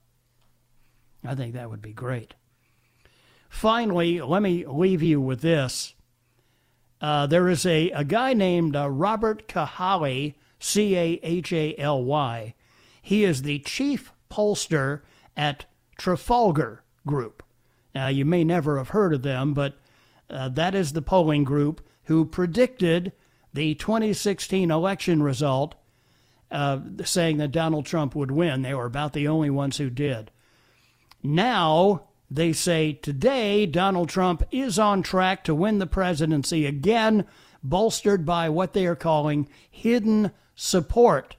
I 1.25 1.35
think 1.35 1.55
that 1.55 1.71
would 1.71 1.83
be 1.83 1.93
great. 1.93 2.35
Finally, 3.49 4.21
let 4.21 4.43
me 4.43 4.65
leave 4.67 5.03
you 5.03 5.21
with 5.21 5.41
this. 5.41 5.95
Uh, 7.01 7.27
there 7.27 7.49
is 7.49 7.65
a, 7.65 7.91
a 7.91 8.05
guy 8.05 8.35
named 8.35 8.77
uh, 8.77 8.89
Robert 8.91 9.49
Cahaly, 9.49 10.35
C 10.59 10.97
A 10.97 11.21
H 11.23 11.53
A 11.53 11.77
L 11.79 12.03
Y. 12.03 12.55
He 13.01 13.25
is 13.25 13.43
the 13.43 13.61
chief 13.61 14.13
pollster 14.31 15.03
at 15.37 15.65
Trafalgar 15.97 16.83
Group. 17.07 17.43
Now, 17.95 18.09
you 18.09 18.25
may 18.25 18.45
never 18.45 18.79
have 18.79 18.91
heard 18.91 19.15
of 19.15 19.23
them, 19.23 19.55
but 19.55 19.79
uh, 20.29 20.49
that 20.51 20.75
is 20.75 20.93
the 20.93 21.03
polling 21.03 21.45
group 21.45 21.81
who 22.05 22.25
predicted 22.25 23.13
the 23.53 23.75
2016 23.77 24.71
election 24.71 25.23
result 25.23 25.75
uh, 26.51 26.81
saying 27.05 27.39
that 27.39 27.53
Donald 27.53 27.87
Trump 27.87 28.15
would 28.15 28.31
win. 28.31 28.63
They 28.63 28.75
were 28.75 28.87
about 28.87 29.13
the 29.13 29.29
only 29.29 29.51
ones 29.51 29.79
who 29.79 29.91
did. 29.91 30.31
Now 31.23 32.09
they 32.31 32.53
say 32.53 32.93
today 32.93 33.67
Donald 33.67 34.09
Trump 34.09 34.43
is 34.51 34.79
on 34.79 35.03
track 35.03 35.45
to 35.45 35.55
win 35.55 35.79
the 35.79 35.87
presidency 35.87 36.67
again, 36.67 37.25
bolstered 37.63 38.25
by 38.25 38.49
what 38.49 38.73
they 38.73 38.87
are 38.87 38.97
calling 38.97 39.49
hidden 39.71 40.31
support. 40.55 41.37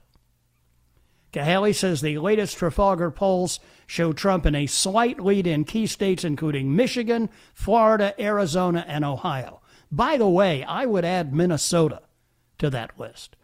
Cahaly 1.32 1.74
says 1.74 2.00
the 2.00 2.18
latest 2.18 2.56
Trafalgar 2.56 3.10
polls 3.10 3.60
show 3.86 4.12
Trump 4.12 4.46
in 4.46 4.54
a 4.54 4.66
slight 4.66 5.20
lead 5.20 5.46
in 5.46 5.64
key 5.64 5.86
states 5.86 6.24
including 6.24 6.74
Michigan, 6.74 7.30
Florida, 7.54 8.14
Arizona, 8.20 8.84
and 8.88 9.04
Ohio. 9.04 9.60
By 9.92 10.16
the 10.16 10.28
way, 10.28 10.64
I 10.64 10.86
would 10.86 11.04
add 11.04 11.32
Minnesota 11.32 12.02
to 12.58 12.70
that 12.70 12.98
list. 12.98 13.36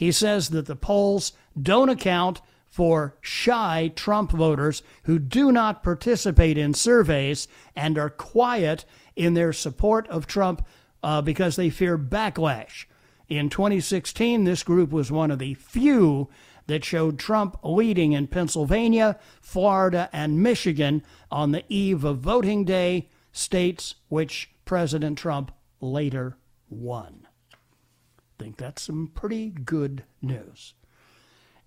He 0.00 0.12
says 0.12 0.48
that 0.48 0.64
the 0.64 0.76
polls 0.76 1.34
don't 1.60 1.90
account 1.90 2.40
for 2.70 3.18
shy 3.20 3.92
Trump 3.94 4.32
voters 4.32 4.82
who 5.02 5.18
do 5.18 5.52
not 5.52 5.82
participate 5.82 6.56
in 6.56 6.72
surveys 6.72 7.46
and 7.76 7.98
are 7.98 8.08
quiet 8.08 8.86
in 9.14 9.34
their 9.34 9.52
support 9.52 10.08
of 10.08 10.26
Trump 10.26 10.66
uh, 11.02 11.20
because 11.20 11.56
they 11.56 11.68
fear 11.68 11.98
backlash. 11.98 12.86
In 13.28 13.50
2016, 13.50 14.44
this 14.44 14.62
group 14.62 14.90
was 14.90 15.12
one 15.12 15.30
of 15.30 15.38
the 15.38 15.52
few 15.52 16.30
that 16.66 16.82
showed 16.82 17.18
Trump 17.18 17.58
leading 17.62 18.12
in 18.12 18.26
Pennsylvania, 18.26 19.18
Florida, 19.42 20.08
and 20.14 20.42
Michigan 20.42 21.02
on 21.30 21.52
the 21.52 21.64
eve 21.68 22.04
of 22.04 22.20
voting 22.20 22.64
day, 22.64 23.10
states 23.32 23.96
which 24.08 24.50
President 24.64 25.18
Trump 25.18 25.52
later 25.78 26.38
won 26.70 27.26
think 28.40 28.56
that's 28.56 28.82
some 28.82 29.10
pretty 29.14 29.50
good 29.50 30.04
news. 30.22 30.74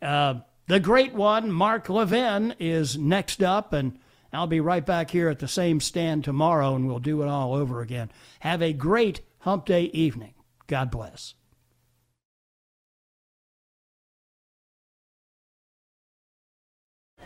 Uh, 0.02 0.40
the 0.68 0.80
great 0.80 1.14
one, 1.14 1.52
Mark 1.52 1.88
Levin, 1.88 2.56
is 2.60 2.98
next 2.98 3.44
up, 3.44 3.74
and 3.74 4.00
I'll 4.32 4.48
be 4.48 4.60
right 4.60 4.86
back 4.86 5.12
here 5.12 5.30
at 5.30 5.40
the 5.40 5.48
same 5.48 5.80
stand 5.80 6.24
tomorrow, 6.24 6.76
and 6.76 6.88
we'll 6.88 7.00
do 7.00 7.22
it 7.22 7.28
all 7.28 7.54
over 7.54 7.82
again. 7.82 8.12
Have 8.40 8.62
a 8.62 8.74
great 8.74 9.22
Hump 9.40 9.66
Day 9.66 9.84
evening. 9.94 10.34
God 10.68 10.90
bless. 10.90 11.36